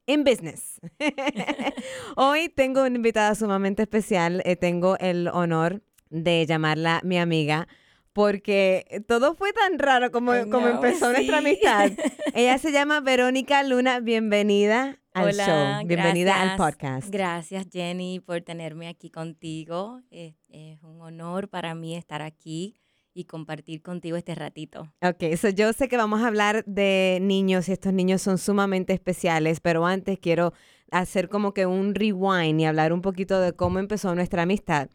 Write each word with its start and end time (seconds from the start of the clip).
In 0.06 0.24
business. 0.24 0.80
Hoy 2.16 2.48
tengo 2.50 2.84
una 2.84 2.96
invitada 2.96 3.36
sumamente 3.36 3.84
especial. 3.84 4.42
Eh, 4.46 4.56
tengo 4.56 4.98
el 5.00 5.28
honor 5.28 5.84
de 6.10 6.46
llamarla 6.46 7.02
mi 7.04 7.18
amiga 7.18 7.68
porque 8.14 9.04
todo 9.08 9.36
fue 9.36 9.52
tan 9.54 9.80
raro 9.80 10.12
como, 10.12 10.34
como 10.50 10.68
empezó 10.68 11.12
nuestra 11.12 11.40
amistad. 11.40 11.92
Ella 12.34 12.58
se 12.58 12.72
llama 12.72 13.02
Verónica 13.02 13.64
Luna. 13.64 14.00
Bienvenida 14.00 15.03
al 15.14 15.30
Hola, 15.30 15.46
show. 15.80 15.88
Bienvenida 15.88 16.42
al 16.42 16.58
gracias. 16.58 16.72
podcast. 16.72 17.10
Gracias, 17.10 17.68
Jenny, 17.72 18.20
por 18.20 18.42
tenerme 18.42 18.88
aquí 18.88 19.10
contigo. 19.10 20.02
Es, 20.10 20.36
es 20.50 20.82
un 20.84 21.02
honor 21.02 21.50
para 21.50 21.76
mí 21.76 21.96
estar 21.96 22.22
aquí 22.22 22.76
y 23.14 23.26
compartir 23.26 23.82
contigo 23.84 24.18
este 24.18 24.34
ratito. 24.34 24.92
Ok, 25.02 25.36
so 25.38 25.50
yo 25.50 25.72
sé 25.74 25.88
que 25.88 25.98
vamos 25.98 26.22
a 26.24 26.28
hablar 26.28 26.64
de 26.66 27.20
niños 27.22 27.70
y 27.70 27.74
estos 27.74 27.94
niños 27.94 28.22
son 28.22 28.38
sumamente 28.38 28.94
especiales, 28.94 29.60
pero 29.60 29.86
antes 29.86 30.18
quiero 30.20 30.54
hacer 30.92 31.30
como 31.30 31.54
que 31.54 31.66
un 31.66 31.94
rewind 31.94 32.60
y 32.60 32.66
hablar 32.66 32.92
un 32.92 33.02
poquito 33.02 33.40
de 33.40 33.54
cómo 33.54 33.80
empezó 33.80 34.16
nuestra 34.16 34.44
amistad. 34.44 34.90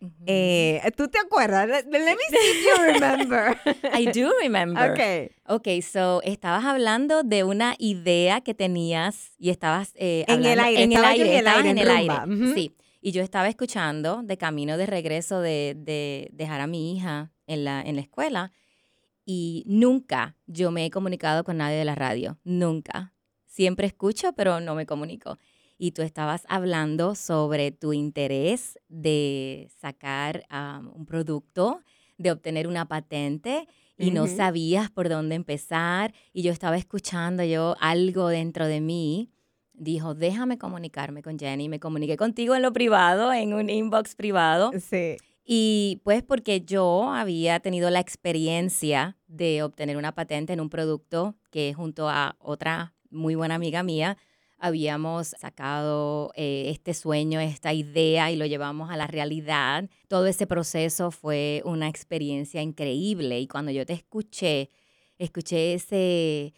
Ujú. 0.00 0.12
Eh, 0.26 0.80
¿Tú 0.96 1.08
te 1.08 1.18
acuerdas? 1.18 1.68
Let 1.68 1.84
let 1.90 2.16
me 2.16 2.22
see 2.30 2.50
if 2.52 2.64
you 2.64 2.84
remember. 2.94 3.56
I 3.94 4.06
do 4.06 4.30
remember. 4.40 4.90
ok. 5.46 5.54
Ok, 5.56 5.68
so 5.82 6.22
estabas 6.22 6.64
hablando 6.64 7.22
de 7.22 7.44
una 7.44 7.74
idea 7.78 8.40
que 8.40 8.54
tenías 8.54 9.32
y 9.38 9.50
estabas 9.50 9.92
eh, 9.96 10.24
En 10.26 10.40
el 10.44 10.58
hablando- 10.58 10.64
aire, 10.64 10.82
en 10.84 10.92
el 10.92 11.04
aire, 11.04 11.32
en 11.32 11.38
el 11.38 11.48
aire, 11.48 11.70
en 11.70 11.78
el 11.78 11.90
aire. 11.90 12.14
ujú. 12.26 12.54
Sí, 12.54 12.74
y 13.02 13.12
yo 13.12 13.22
estaba 13.22 13.48
escuchando 13.48 14.22
de 14.22 14.36
camino 14.38 14.76
de 14.78 14.86
regreso 14.86 15.40
de, 15.40 15.74
de 15.76 16.28
dejar 16.32 16.60
a 16.60 16.66
mi 16.66 16.94
hija 16.96 17.32
en 17.46 17.64
la, 17.64 17.82
en 17.82 17.96
la 17.96 18.00
escuela 18.02 18.52
y 19.24 19.64
nunca 19.66 20.36
yo 20.46 20.70
me 20.70 20.86
he 20.86 20.90
comunicado 20.90 21.44
con 21.44 21.58
nadie 21.58 21.76
de 21.76 21.84
la 21.84 21.94
radio, 21.94 22.38
nunca. 22.44 23.12
Siempre 23.46 23.86
escucho, 23.86 24.32
pero 24.32 24.60
no 24.60 24.74
me 24.74 24.86
comunico. 24.86 25.36
Y 25.82 25.92
tú 25.92 26.02
estabas 26.02 26.42
hablando 26.50 27.14
sobre 27.14 27.72
tu 27.72 27.94
interés 27.94 28.78
de 28.90 29.70
sacar 29.80 30.44
um, 30.52 30.90
un 30.94 31.06
producto, 31.06 31.80
de 32.18 32.30
obtener 32.30 32.68
una 32.68 32.86
patente 32.86 33.66
y 33.96 34.10
no 34.10 34.26
sabías 34.26 34.90
por 34.90 35.08
dónde 35.08 35.36
empezar. 35.36 36.12
Y 36.34 36.42
yo 36.42 36.52
estaba 36.52 36.76
escuchando, 36.76 37.44
yo 37.44 37.76
algo 37.80 38.28
dentro 38.28 38.66
de 38.66 38.82
mí 38.82 39.30
dijo, 39.72 40.12
déjame 40.12 40.58
comunicarme 40.58 41.22
con 41.22 41.38
Jenny. 41.38 41.70
Me 41.70 41.80
comuniqué 41.80 42.18
contigo 42.18 42.54
en 42.54 42.60
lo 42.60 42.74
privado, 42.74 43.32
en 43.32 43.54
un 43.54 43.70
inbox 43.70 44.16
privado. 44.16 44.72
Sí. 44.78 45.16
Y 45.46 46.02
pues 46.04 46.22
porque 46.22 46.60
yo 46.60 47.10
había 47.10 47.58
tenido 47.60 47.88
la 47.88 48.00
experiencia 48.00 49.16
de 49.28 49.62
obtener 49.62 49.96
una 49.96 50.14
patente 50.14 50.52
en 50.52 50.60
un 50.60 50.68
producto 50.68 51.36
que 51.50 51.72
junto 51.72 52.10
a 52.10 52.36
otra 52.38 52.92
muy 53.08 53.34
buena 53.34 53.54
amiga 53.54 53.82
mía 53.82 54.18
habíamos 54.60 55.28
sacado 55.38 56.32
eh, 56.36 56.64
este 56.68 56.94
sueño, 56.94 57.40
esta 57.40 57.72
idea 57.72 58.30
y 58.30 58.36
lo 58.36 58.46
llevamos 58.46 58.90
a 58.90 58.96
la 58.96 59.06
realidad. 59.06 59.88
Todo 60.08 60.26
ese 60.26 60.46
proceso 60.46 61.10
fue 61.10 61.62
una 61.64 61.88
experiencia 61.88 62.62
increíble 62.62 63.40
y 63.40 63.48
cuando 63.48 63.72
yo 63.72 63.86
te 63.86 63.94
escuché, 63.94 64.70
escuché 65.18 65.74
ese 65.74 66.52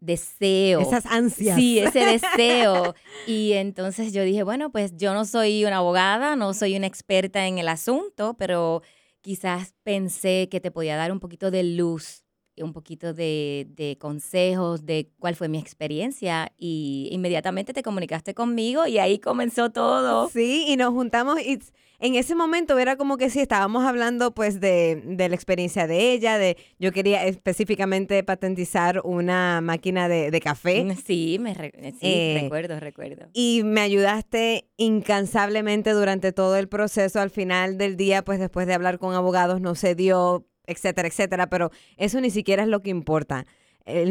deseo. 0.00 0.80
Esas 0.80 1.06
ansias. 1.06 1.56
Sí, 1.56 1.78
ese 1.78 2.00
deseo. 2.04 2.94
Y 3.26 3.52
entonces 3.52 4.12
yo 4.12 4.22
dije, 4.22 4.42
bueno, 4.42 4.70
pues 4.70 4.96
yo 4.96 5.14
no 5.14 5.24
soy 5.24 5.64
una 5.64 5.78
abogada, 5.78 6.36
no 6.36 6.54
soy 6.54 6.76
una 6.76 6.86
experta 6.86 7.46
en 7.46 7.58
el 7.58 7.68
asunto, 7.68 8.34
pero 8.38 8.82
quizás 9.20 9.74
pensé 9.82 10.48
que 10.50 10.60
te 10.60 10.70
podía 10.70 10.96
dar 10.96 11.10
un 11.10 11.20
poquito 11.20 11.50
de 11.50 11.62
luz, 11.62 12.23
un 12.58 12.72
poquito 12.72 13.12
de, 13.14 13.66
de 13.70 13.96
consejos 13.98 14.84
de 14.86 15.10
cuál 15.18 15.34
fue 15.36 15.48
mi 15.48 15.58
experiencia 15.58 16.52
y 16.58 17.08
inmediatamente 17.12 17.72
te 17.72 17.82
comunicaste 17.82 18.34
conmigo 18.34 18.86
y 18.86 18.98
ahí 18.98 19.18
comenzó 19.18 19.70
todo. 19.70 20.28
Sí, 20.28 20.66
y 20.68 20.76
nos 20.76 20.90
juntamos 20.92 21.40
y 21.40 21.58
en 22.00 22.16
ese 22.16 22.34
momento 22.34 22.78
era 22.78 22.96
como 22.96 23.16
que 23.16 23.30
sí, 23.30 23.40
estábamos 23.40 23.84
hablando 23.84 24.34
pues 24.34 24.60
de, 24.60 25.00
de 25.06 25.28
la 25.28 25.34
experiencia 25.34 25.86
de 25.86 26.12
ella, 26.12 26.36
de 26.38 26.56
yo 26.78 26.92
quería 26.92 27.24
específicamente 27.24 28.22
patentizar 28.24 29.00
una 29.04 29.60
máquina 29.60 30.08
de, 30.08 30.30
de 30.30 30.40
café. 30.40 30.84
Mm, 30.84 30.96
Sí, 31.04 31.38
me 31.40 31.54
re- 31.54 31.72
sí, 31.92 31.98
Eh, 32.02 32.38
recuerdo, 32.42 32.78
recuerdo. 32.80 33.26
Y 33.32 33.62
me 33.64 33.80
ayudaste 33.80 34.68
incansablemente 34.76 35.90
durante 35.92 36.32
todo 36.32 36.56
el 36.56 36.68
proceso. 36.68 37.20
Al 37.20 37.30
final 37.30 37.78
del 37.78 37.96
día, 37.96 38.22
pues 38.24 38.38
después 38.40 38.66
de 38.66 38.74
hablar 38.74 38.98
con 38.98 39.14
abogados, 39.14 39.60
no 39.60 39.74
se 39.74 39.94
dio, 39.94 40.46
etcétera, 40.66 41.08
etcétera. 41.08 41.48
Pero 41.48 41.70
eso 41.96 42.20
ni 42.20 42.30
siquiera 42.30 42.62
es 42.62 42.68
lo 42.68 42.82
que 42.82 42.90
importa. 42.90 43.46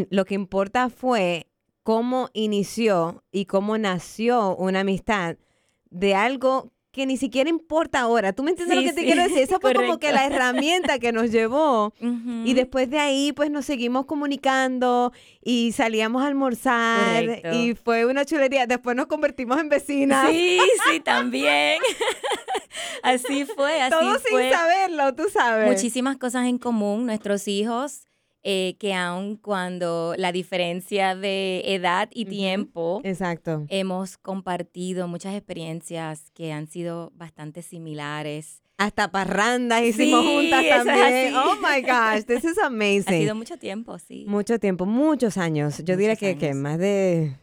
Lo 0.09 0.25
que 0.25 0.35
importa 0.35 0.89
fue 0.89 1.47
cómo 1.83 2.29
inició 2.33 3.23
y 3.31 3.45
cómo 3.45 3.77
nació 3.77 4.55
una 4.55 4.81
amistad 4.81 5.37
de 5.89 6.15
algo 6.15 6.72
que 6.93 7.05
ni 7.07 7.17
siquiera 7.17 7.49
importa 7.49 8.01
ahora. 8.01 8.33
¿Tú 8.33 8.43
me 8.43 8.51
entiendes 8.51 8.77
Sí, 8.77 8.85
lo 8.85 8.89
que 8.89 8.95
te 8.95 9.03
quiero 9.03 9.23
decir? 9.23 9.39
Eso 9.39 9.59
fue 9.59 9.73
como 9.73 9.97
que 9.97 10.11
la 10.13 10.25
herramienta 10.27 10.99
que 10.99 11.11
nos 11.11 11.31
llevó. 11.31 11.91
Y 12.45 12.53
después 12.53 12.89
de 12.89 12.99
ahí, 12.99 13.33
pues 13.33 13.49
nos 13.49 13.65
seguimos 13.65 14.05
comunicando 14.05 15.11
y 15.43 15.71
salíamos 15.71 16.21
a 16.23 16.27
almorzar 16.27 17.25
Correcto. 17.25 17.53
y 17.53 17.73
fue 17.75 18.05
una 18.05 18.25
chulería. 18.25 18.67
Después 18.67 18.95
nos 18.95 19.07
convertimos 19.07 19.59
en 19.59 19.69
vecinas. 19.69 20.29
Sí, 20.29 20.59
sí, 20.91 20.99
también. 21.03 21.79
así 23.01 23.45
fue, 23.45 23.81
así 23.81 23.91
Todo 23.91 24.19
fue. 24.19 24.43
sin 24.43 24.51
saberlo, 24.51 25.15
tú 25.15 25.23
sabes. 25.33 25.67
Muchísimas 25.69 26.17
cosas 26.17 26.45
en 26.45 26.57
común, 26.57 27.05
nuestros 27.05 27.47
hijos, 27.47 28.07
eh, 28.43 28.75
que 28.79 28.93
aun 28.93 29.37
cuando 29.37 30.15
la 30.17 30.31
diferencia 30.31 31.15
de 31.15 31.61
edad 31.73 32.09
y 32.13 32.23
Ujú. 32.23 32.29
tiempo, 32.31 33.01
Exacto. 33.03 33.65
hemos 33.69 34.17
compartido 34.17 35.07
muchas 35.07 35.33
experiencias 35.35 36.29
que 36.33 36.51
han 36.51 36.67
sido 36.67 37.11
bastante 37.15 37.61
similares. 37.61 38.61
Hasta 38.77 39.11
parrandas 39.11 39.83
hicimos 39.83 40.25
Sí, 40.25 40.33
juntas 40.35 40.63
también. 40.85 41.35
Oh 41.35 41.55
my 41.61 41.81
gosh, 41.81 42.25
this 42.25 42.43
is 42.43 42.57
Ha 42.61 42.65
amazing. 42.67 43.21
sido 43.21 43.35
mucho 43.35 43.57
tiempo, 43.57 43.97
sí. 43.99 44.25
Mucho 44.27 44.59
tiempo, 44.59 44.85
muchos 44.85 45.37
años. 45.37 45.77
Yo 45.85 45.95
diría 45.95 46.09
Muchos 46.13 46.19
que, 46.19 46.37
que 46.37 46.45
años. 46.47 46.57
más 46.57 46.79
de 46.79 47.37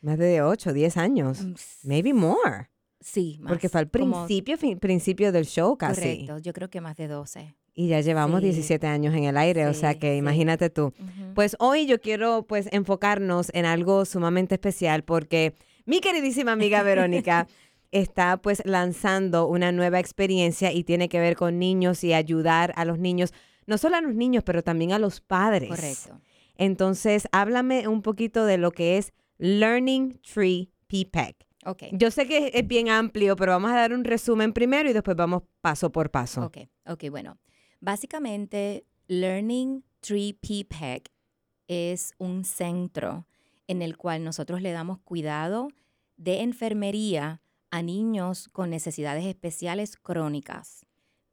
más 0.00 0.18
de 0.18 0.40
8, 0.42 0.72
10 0.72 0.96
años. 0.96 1.42
Mm, 1.42 1.54
Maybe 1.82 2.14
more. 2.14 2.70
Sí, 3.00 3.36
más. 3.40 3.50
Porque 3.52 3.68
fue 3.68 3.80
al 3.80 3.88
principio, 3.88 4.56
principio 4.80 5.32
del 5.32 5.44
show 5.46 5.76
casi. 5.76 6.00
Correcto, 6.00 6.38
yo 6.38 6.52
creo 6.52 6.70
que 6.70 6.80
más 6.80 6.96
de 6.96 7.08
12. 7.08 7.54
Y 7.78 7.88
ya 7.88 8.00
llevamos 8.00 8.40
Sí. 8.40 8.46
17 8.46 8.86
años 8.86 9.14
en 9.14 9.24
el 9.24 9.36
aire, 9.36 9.66
o 9.66 9.74
sea 9.74 9.98
que 9.98 10.12
sí. 10.12 10.16
imagínate 10.16 10.70
tú. 10.70 10.94
Pues 11.34 11.56
hoy 11.60 11.86
yo 11.86 12.00
quiero 12.00 12.46
pues 12.46 12.68
enfocarnos 12.72 13.50
en 13.52 13.66
algo 13.66 14.06
sumamente 14.06 14.54
especial 14.54 15.04
porque 15.04 15.54
mi 15.84 16.00
queridísima 16.00 16.52
amiga 16.52 16.82
Verónica 16.82 17.46
está 17.92 18.38
pues 18.38 18.62
lanzando 18.64 19.46
una 19.46 19.72
nueva 19.72 20.00
experiencia 20.00 20.72
y 20.72 20.84
tiene 20.84 21.10
que 21.10 21.20
ver 21.20 21.36
con 21.36 21.58
niños 21.58 22.02
y 22.02 22.14
ayudar 22.14 22.72
a 22.76 22.86
los 22.86 22.98
niños, 22.98 23.34
no 23.66 23.76
solo 23.76 23.96
a 23.96 24.00
los 24.00 24.14
niños, 24.14 24.42
pero 24.42 24.62
también 24.64 24.92
a 24.92 24.98
los 24.98 25.20
padres. 25.20 25.68
Correcto. 25.68 26.18
Entonces, 26.56 27.28
háblame 27.32 27.86
un 27.88 28.00
poquito 28.00 28.46
de 28.46 28.56
lo 28.56 28.70
que 28.70 28.96
es 28.96 29.12
Learning 29.36 30.18
Tree 30.22 30.70
PPEC. 30.88 31.36
Ok. 31.66 31.82
Yo 31.92 32.10
sé 32.10 32.26
que 32.26 32.52
es 32.54 32.66
bien 32.66 32.88
amplio, 32.88 33.36
pero 33.36 33.52
vamos 33.52 33.70
a 33.70 33.74
dar 33.74 33.92
un 33.92 34.04
resumen 34.04 34.52
primero 34.54 34.88
y 34.88 34.92
después 34.94 35.16
vamos 35.16 35.42
paso 35.60 35.92
por 35.92 36.10
paso. 36.10 36.46
Ok, 36.46 36.58
ok, 36.86 37.10
bueno. 37.10 37.36
Básicamente, 37.80 38.84
Learning 39.08 39.84
Tree 40.00 40.32
PPEC 40.34 41.10
es 41.68 42.12
un 42.18 42.44
centro 42.44 43.26
en 43.66 43.82
el 43.82 43.96
cual 43.96 44.24
nosotros 44.24 44.62
le 44.62 44.72
damos 44.72 44.98
cuidado 45.00 45.68
de 46.16 46.40
enfermería 46.40 47.42
a 47.70 47.82
niños 47.82 48.48
con 48.48 48.70
necesidades 48.70 49.24
especiales 49.24 49.96
crónicas. 49.96 50.86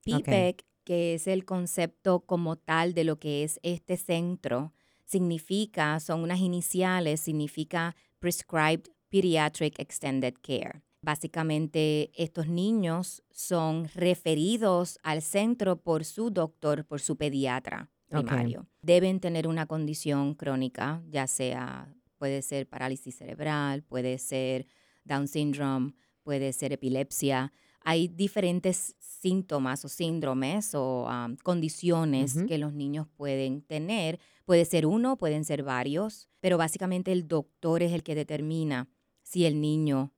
PPEC, 0.04 0.66
que 0.84 1.14
es 1.14 1.28
el 1.28 1.46
concepto 1.46 2.22
como 2.22 2.58
tal 2.58 2.94
de 2.94 3.04
lo 3.04 3.20
que 3.20 3.44
es 3.44 3.60
este 3.64 3.98
centro, 3.98 4.74
significa, 5.06 6.00
son 6.00 6.22
unas 6.22 6.40
iniciales, 6.40 7.22
significa 7.22 7.96
Prescribed 8.20 8.90
Pediatric 9.10 9.80
Extended 9.80 10.34
Care. 10.42 10.82
Básicamente, 11.04 12.12
estos 12.16 12.48
niños 12.48 13.24
son 13.30 13.90
referidos 13.94 15.00
al 15.04 15.22
centro 15.22 15.76
por 15.76 16.06
su 16.06 16.32
doctor, 16.32 16.86
por 16.86 17.02
su 17.02 17.18
pediatra 17.18 17.90
primario. 18.08 18.68
Deben 18.82 19.20
tener 19.20 19.48
una 19.48 19.66
condición 19.66 20.34
crónica, 20.34 21.04
ya 21.10 21.28
sea, 21.28 21.94
puede 22.18 22.42
ser 22.42 22.70
parálisis 22.70 23.18
cerebral, 23.18 23.84
puede 23.84 24.18
ser 24.18 24.66
Down 25.04 25.28
syndrome, 25.28 25.94
puede 26.24 26.54
ser 26.54 26.72
epilepsia. 26.72 27.52
Hay 27.82 28.08
diferentes 28.08 28.96
síntomas 29.00 29.84
o 29.84 29.90
síndromes 29.90 30.74
o 30.74 31.06
um, 31.06 31.36
condiciones 31.44 32.38
que 32.48 32.58
los 32.58 32.74
niños 32.74 33.08
pueden 33.18 33.62
tener. 33.62 34.20
Puede 34.46 34.64
ser 34.64 34.86
uno, 34.86 35.18
pueden 35.18 35.44
ser 35.44 35.64
varios, 35.64 36.30
pero 36.40 36.58
básicamente 36.58 37.12
el 37.12 37.28
doctor 37.28 37.84
es 37.84 37.92
el 37.92 38.04
que 38.04 38.16
determina 38.16 38.88
si 39.22 39.46
el 39.46 39.60
niño 39.60 40.14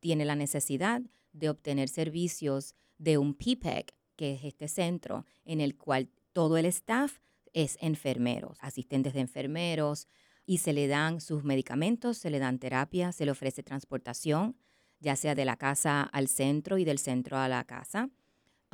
tiene 0.00 0.24
la 0.24 0.36
necesidad 0.36 1.02
de 1.32 1.50
obtener 1.50 1.88
servicios 1.88 2.74
de 2.98 3.18
un 3.18 3.34
PPEC, 3.34 3.94
que 4.16 4.34
es 4.34 4.44
este 4.44 4.68
centro 4.68 5.24
en 5.44 5.60
el 5.60 5.76
cual 5.76 6.08
todo 6.32 6.56
el 6.56 6.66
staff 6.66 7.18
es 7.52 7.78
enfermeros, 7.80 8.58
asistentes 8.60 9.14
de 9.14 9.20
enfermeros, 9.20 10.08
y 10.46 10.58
se 10.58 10.72
le 10.72 10.86
dan 10.86 11.20
sus 11.20 11.42
medicamentos, 11.44 12.18
se 12.18 12.30
le 12.30 12.38
dan 12.38 12.58
terapia, 12.58 13.12
se 13.12 13.24
le 13.24 13.32
ofrece 13.32 13.62
transportación, 13.62 14.56
ya 15.00 15.16
sea 15.16 15.34
de 15.34 15.44
la 15.44 15.56
casa 15.56 16.02
al 16.02 16.28
centro 16.28 16.78
y 16.78 16.84
del 16.84 16.98
centro 16.98 17.36
a 17.36 17.48
la 17.48 17.64
casa. 17.64 18.10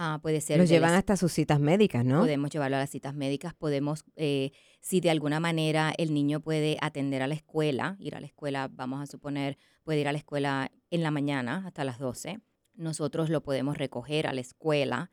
Ah, 0.05 0.19
puede 0.21 0.41
ser 0.41 0.59
Los 0.59 0.69
llevan 0.69 0.91
las- 0.91 0.99
hasta 0.99 1.17
sus 1.17 1.33
citas 1.33 1.61
médicas, 1.61 2.05
¿no? 2.05 2.19
Podemos 2.21 2.51
llevarlo 2.51 2.77
a 2.77 2.81
las 2.81 2.91
citas 2.91 3.15
médicas, 3.15 3.55
podemos, 3.55 4.05
eh, 4.17 4.51
si 4.81 5.01
de 5.01 5.11
alguna 5.11 5.39
manera 5.39 5.93
el 5.97 6.13
niño 6.13 6.41
puede 6.41 6.77
atender 6.81 7.23
a 7.23 7.29
la 7.29 7.35
escuela, 7.35 7.97
ir 8.01 8.17
a 8.17 8.21
la 8.21 8.27
escuela, 8.27 8.69
vamos 8.73 9.01
a 9.01 9.07
suponer, 9.07 9.59
puede 9.85 10.01
ir 10.01 10.09
a 10.09 10.13
la 10.13 10.19
escuela 10.19 10.73
en 10.91 11.05
la 11.05 11.13
mañana 11.13 11.63
hasta 11.67 11.85
las 11.85 12.01
12, 12.01 12.41
nosotros 12.75 13.31
lo 13.31 13.45
podemos 13.45 13.79
recoger 13.79 14.27
a 14.27 14.33
la 14.33 14.41
escuela 14.41 15.13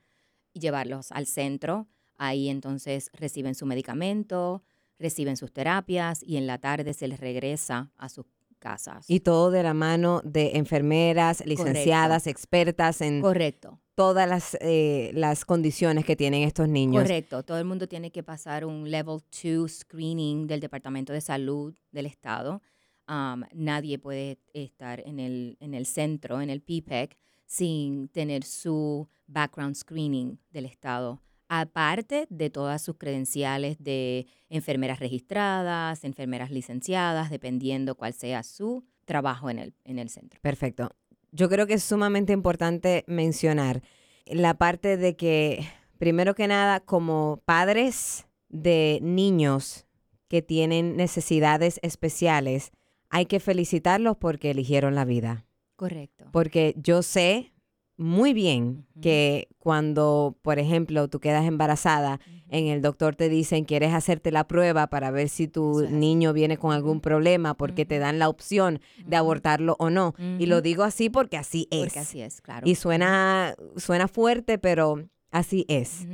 y 0.53 0.59
llevarlos 0.59 1.11
al 1.11 1.27
centro. 1.27 1.87
Ahí 2.17 2.49
entonces 2.49 3.11
reciben 3.13 3.53
su 3.53 3.67
medicamento, 3.67 4.63
reciben 4.97 5.37
sus 5.37 5.53
terapias 5.53 6.23
y 6.23 6.37
en 6.37 6.47
la 6.47 6.57
tarde 6.57 6.93
se 6.95 7.07
les 7.07 7.19
regresa 7.19 7.91
a 7.95 8.09
sus 8.09 8.25
casas. 8.57 9.09
Y 9.09 9.19
todo 9.21 9.51
de 9.51 9.61
la 9.63 9.73
mano 9.73 10.21
de 10.25 10.57
enfermeras, 10.57 11.43
licenciadas, 11.45 12.27
expertas 12.27 13.01
en 13.01 13.21
Correcto. 13.21 13.79
Todas 13.99 14.29
las, 14.29 14.57
eh, 14.61 15.11
las 15.13 15.43
condiciones 15.43 16.05
que 16.05 16.15
tienen 16.15 16.43
estos 16.43 16.69
niños. 16.69 17.03
Correcto, 17.03 17.43
todo 17.43 17.57
el 17.57 17.65
mundo 17.65 17.85
tiene 17.85 18.11
que 18.11 18.23
pasar 18.23 18.63
un 18.63 18.89
level 18.89 19.19
2 19.43 19.69
screening 19.69 20.47
del 20.47 20.61
Departamento 20.61 21.11
de 21.11 21.19
Salud 21.19 21.75
del 21.91 22.05
Estado. 22.05 22.61
Um, 23.09 23.43
nadie 23.53 23.99
puede 23.99 24.39
estar 24.53 25.01
en 25.05 25.19
el, 25.19 25.57
en 25.59 25.73
el 25.73 25.85
centro, 25.85 26.41
en 26.41 26.49
el 26.49 26.61
PPEC, 26.61 27.17
sin 27.45 28.07
tener 28.07 28.45
su 28.45 29.09
background 29.27 29.75
screening 29.75 30.39
del 30.49 30.63
Estado. 30.63 31.21
Aparte 31.49 32.25
de 32.29 32.49
todas 32.49 32.81
sus 32.81 32.95
credenciales 32.95 33.83
de 33.83 34.27
enfermeras 34.47 35.01
registradas, 35.01 36.05
enfermeras 36.05 36.51
licenciadas, 36.51 37.29
dependiendo 37.29 37.95
cuál 37.95 38.13
sea 38.13 38.43
su 38.43 38.85
trabajo 39.03 39.49
en 39.49 39.59
el, 39.59 39.73
en 39.83 39.99
el 39.99 40.07
centro. 40.07 40.39
Perfecto. 40.41 40.89
Yo 41.31 41.49
creo 41.49 41.67
que 41.67 41.75
es 41.75 41.83
sumamente 41.83 42.33
importante 42.33 43.03
mencionar 43.07 43.81
la 44.25 44.55
parte 44.55 44.97
de 44.97 45.15
que, 45.15 45.67
primero 45.97 46.35
que 46.35 46.47
nada, 46.47 46.79
como 46.79 47.41
padres 47.45 48.27
de 48.49 48.99
niños 49.01 49.85
que 50.27 50.41
tienen 50.41 50.95
necesidades 50.95 51.79
especiales, 51.83 52.71
hay 53.09 53.25
que 53.25 53.39
felicitarlos 53.39 54.17
porque 54.17 54.51
eligieron 54.51 54.95
la 54.95 55.05
vida. 55.05 55.45
Correcto. 55.75 56.25
Porque 56.31 56.75
yo 56.77 57.01
sé 57.01 57.51
muy 57.99 58.33
bien 58.33 58.85
que 59.01 59.49
cuando, 59.59 60.37
por 60.41 60.57
ejemplo, 60.57 61.09
tú 61.09 61.19
quedas 61.19 61.45
embarazada, 61.45 62.21
en 62.47 62.67
el 62.67 62.81
doctor 62.81 63.15
te 63.15 63.27
dicen, 63.27 63.65
quieres 63.65 63.93
hacerte 63.93 64.31
la 64.31 64.47
prueba 64.47 64.87
para 64.87 65.11
ver 65.11 65.27
si 65.27 65.49
tu 65.49 65.81
niño 65.81 66.31
viene 66.31 66.57
con 66.57 66.71
algún 66.71 67.01
problema, 67.01 67.55
porque 67.55 67.85
te 67.85 67.99
dan 67.99 68.17
la 68.17 68.29
opción 68.29 68.79
de 69.05 69.17
abortarlo 69.17 69.75
o 69.79 69.89
no. 69.89 70.15
Y 70.39 70.45
lo 70.45 70.61
digo 70.61 70.83
así 70.83 71.09
porque 71.09 71.35
así 71.35 71.67
es. 71.71 71.81
Porque 71.81 71.99
así 71.99 72.21
es, 72.21 72.41
claro. 72.41 72.67
Y 72.67 72.75
suena, 72.75 73.55
suena 73.75 74.07
fuerte, 74.07 74.57
pero 74.57 75.03
así 75.31 75.65
es. 75.67 76.07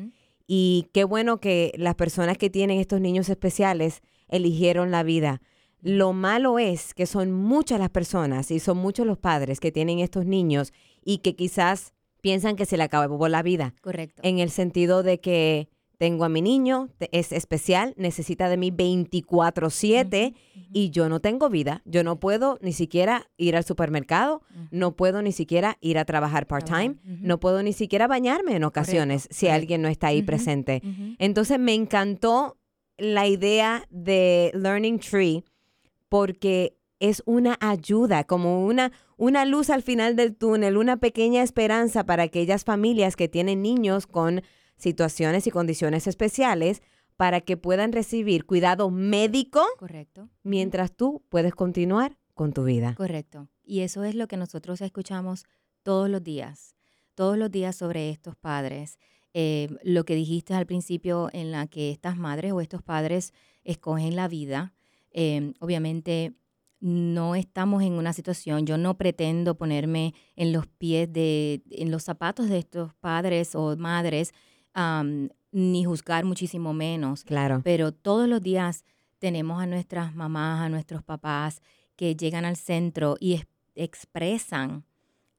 Y 0.47 0.87
qué 0.91 1.03
bueno 1.03 1.39
que 1.39 1.71
las 1.77 1.93
personas 1.93 2.37
que 2.37 2.49
tienen 2.49 2.79
estos 2.79 2.99
niños 2.99 3.29
especiales 3.29 4.01
eligieron 4.27 4.89
la 4.89 5.03
vida. 5.03 5.41
Lo 5.81 6.13
malo 6.13 6.57
es 6.57 6.95
que 6.95 7.05
son 7.05 7.31
muchas 7.31 7.79
las 7.79 7.91
personas 7.91 8.49
y 8.49 8.59
son 8.59 8.77
muchos 8.77 9.05
los 9.05 9.19
padres 9.19 9.59
que 9.59 9.71
tienen 9.71 9.99
estos 9.99 10.25
niños 10.25 10.73
y 11.05 11.19
que 11.19 11.35
quizás 11.35 11.93
piensan 12.19 12.57
que 12.57 12.65
se 12.65 12.75
le 12.75 12.83
acabó 12.83 13.27
la 13.29 13.43
vida. 13.43 13.75
Correcto. 13.81 14.21
En 14.25 14.39
el 14.39 14.49
sentido 14.49 15.03
de 15.03 15.21
que 15.21 15.69
tengo 15.97 16.25
a 16.25 16.29
mi 16.29 16.41
niño, 16.41 16.89
es 17.11 17.31
especial, 17.31 17.93
necesita 17.95 18.49
de 18.49 18.57
mí 18.57 18.69
24/7 18.69 20.33
y 20.73 20.89
yo 20.89 21.07
no 21.07 21.21
tengo 21.21 21.49
vida. 21.49 21.81
Yo 21.85 22.03
no 22.03 22.19
puedo 22.19 22.57
ni 22.61 22.73
siquiera 22.73 23.29
ir 23.37 23.55
al 23.55 23.63
supermercado, 23.63 24.41
no 24.71 24.95
puedo 24.95 25.21
ni 25.21 25.31
siquiera 25.31 25.77
ir 25.79 25.97
a 25.97 26.03
trabajar 26.03 26.47
part-time, 26.47 26.97
no 27.03 27.39
puedo 27.39 27.63
ni 27.63 27.71
siquiera 27.71 28.07
bañarme 28.07 28.55
en 28.55 28.65
ocasiones 28.65 29.29
si 29.31 29.45
correcto. 29.45 29.55
alguien 29.55 29.81
no 29.83 29.87
está 29.87 30.07
ahí 30.07 30.21
presente. 30.21 30.81
Entonces 31.17 31.59
me 31.59 31.73
encantó 31.73 32.57
la 32.97 33.27
idea 33.27 33.85
de 33.89 34.51
Learning 34.53 34.99
Tree 34.99 35.45
porque 36.09 36.75
es 36.99 37.23
una 37.25 37.57
ayuda, 37.59 38.23
como 38.23 38.65
una, 38.65 38.91
una 39.17 39.45
luz 39.45 39.69
al 39.69 39.83
final 39.83 40.15
del 40.15 40.35
túnel, 40.35 40.77
una 40.77 40.97
pequeña 40.97 41.43
esperanza 41.43 42.05
para 42.05 42.23
aquellas 42.23 42.63
familias 42.63 43.15
que 43.15 43.27
tienen 43.27 43.61
niños 43.61 44.07
con 44.07 44.41
situaciones 44.77 45.47
y 45.47 45.51
condiciones 45.51 46.07
especiales 46.07 46.81
para 47.17 47.41
que 47.41 47.57
puedan 47.57 47.91
recibir 47.91 48.45
cuidado 48.45 48.89
médico 48.89 49.63
Correcto. 49.77 50.29
mientras 50.43 50.91
tú 50.91 51.23
puedes 51.29 51.53
continuar 51.55 52.17
con 52.33 52.53
tu 52.53 52.63
vida. 52.63 52.93
Correcto. 52.95 53.47
Y 53.63 53.81
eso 53.81 54.03
es 54.03 54.15
lo 54.15 54.27
que 54.27 54.37
nosotros 54.37 54.81
escuchamos 54.81 55.45
todos 55.83 56.09
los 56.09 56.23
días, 56.23 56.75
todos 57.13 57.37
los 57.37 57.49
días 57.51 57.75
sobre 57.75 58.09
estos 58.09 58.35
padres. 58.35 58.99
Eh, 59.33 59.69
lo 59.83 60.05
que 60.05 60.15
dijiste 60.15 60.53
al 60.53 60.65
principio 60.65 61.29
en 61.33 61.51
la 61.51 61.67
que 61.67 61.91
estas 61.91 62.17
madres 62.17 62.51
o 62.51 62.61
estos 62.61 62.81
padres 62.81 63.33
escogen 63.63 64.15
la 64.15 64.27
vida, 64.27 64.73
eh, 65.11 65.53
obviamente 65.59 66.33
no 66.79 67.35
estamos 67.35 67.81
en 67.83 67.93
una 67.93 68.13
situación, 68.13 68.65
yo 68.65 68.77
no 68.77 68.97
pretendo 68.97 69.55
ponerme 69.55 70.13
en 70.35 70.53
los 70.53 70.67
pies 70.67 71.11
de, 71.11 71.63
en 71.71 71.89
los 71.91 72.03
zapatos 72.03 72.49
de 72.49 72.59
estos 72.59 72.93
padres 72.95 73.55
o 73.55 73.75
madres, 73.77 74.33
ni 75.51 75.85
juzgar 75.85 76.25
muchísimo 76.25 76.73
menos. 76.73 77.23
Claro. 77.23 77.61
Pero 77.63 77.91
todos 77.93 78.27
los 78.27 78.41
días 78.41 78.83
tenemos 79.19 79.61
a 79.61 79.65
nuestras 79.65 80.13
mamás, 80.13 80.61
a 80.61 80.69
nuestros 80.69 81.01
papás 81.01 81.61
que 81.95 82.15
llegan 82.15 82.45
al 82.45 82.57
centro 82.57 83.15
y 83.19 83.33
es- 83.33 83.47
expresan 83.75 84.83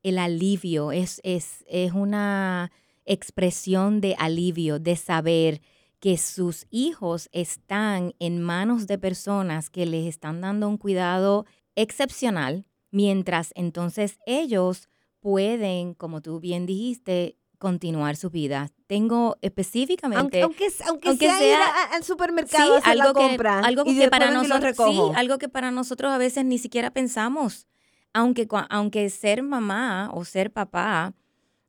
el 0.03 0.19
alivio. 0.19 0.91
Es, 0.93 1.21
es, 1.23 1.65
es 1.69 1.93
una 1.93 2.73
expresión 3.05 4.01
de 4.01 4.17
alivio, 4.19 4.79
de 4.79 4.97
saber 4.97 5.61
que 6.01 6.19
sus 6.19 6.67
hijos 6.71 7.29
están 7.33 8.15
en 8.19 8.43
manos 8.43 8.87
de 8.87 8.99
personas 8.99 9.71
que 9.71 9.87
les 9.87 10.07
están 10.07 10.41
dando 10.41 10.69
un 10.69 10.77
cuidado 10.77 11.47
excepcional, 11.75 12.67
mientras 12.91 13.53
entonces 13.55 14.19
ellos 14.27 14.89
pueden, 15.21 15.95
como 15.95 16.21
tú 16.21 16.39
bien 16.41 16.67
dijiste, 16.67 17.37
continuar 17.59 18.17
su 18.17 18.31
vida. 18.31 18.69
Tengo 18.87 19.37
específicamente... 19.41 20.21
Aunque, 20.21 20.43
aunque, 20.43 20.69
aunque 20.87 21.09
aunque 21.09 21.27
sea, 21.27 21.49
ir 21.49 21.55
a- 21.55 21.95
al 21.97 22.05
supermercado 22.05 22.75
a 22.75 22.79
hacer 22.79 22.97
la 22.97 23.07
que, 23.07 23.13
compra 23.13 23.59
algo 23.61 23.83
y 23.83 23.95
que 23.95 24.01
después 24.01 24.11
para 24.11 24.31
nosotros, 24.31 24.77
sí, 24.77 25.01
algo 25.17 25.39
que 25.39 25.49
para 25.49 25.71
nosotros 25.71 26.13
a 26.13 26.19
veces 26.19 26.45
ni 26.45 26.59
siquiera 26.59 26.91
pensamos. 26.93 27.67
aunque, 28.13 28.47
aunque 28.71 29.09
ser 29.11 29.43
mamá 29.43 30.11
o 30.13 30.25
ser 30.25 30.53
papá 30.53 31.15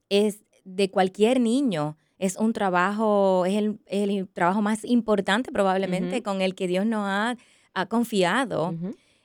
es 0.09 0.43
de 0.65 0.91
cualquier 0.91 1.39
niño, 1.39 1.97
es 2.19 2.35
un 2.37 2.53
trabajo, 2.53 3.45
es 3.45 3.55
el, 3.55 3.79
el 3.85 4.27
trabajo 4.27 4.61
más 4.61 4.83
importante 4.83 5.51
probablemente 5.51 6.23
con 6.23 6.41
el 6.41 6.55
que 6.55 6.67
Dios 6.67 6.85
nos 6.85 7.05
ha, 7.05 7.37
ha 7.73 7.85
confiado, 7.85 8.75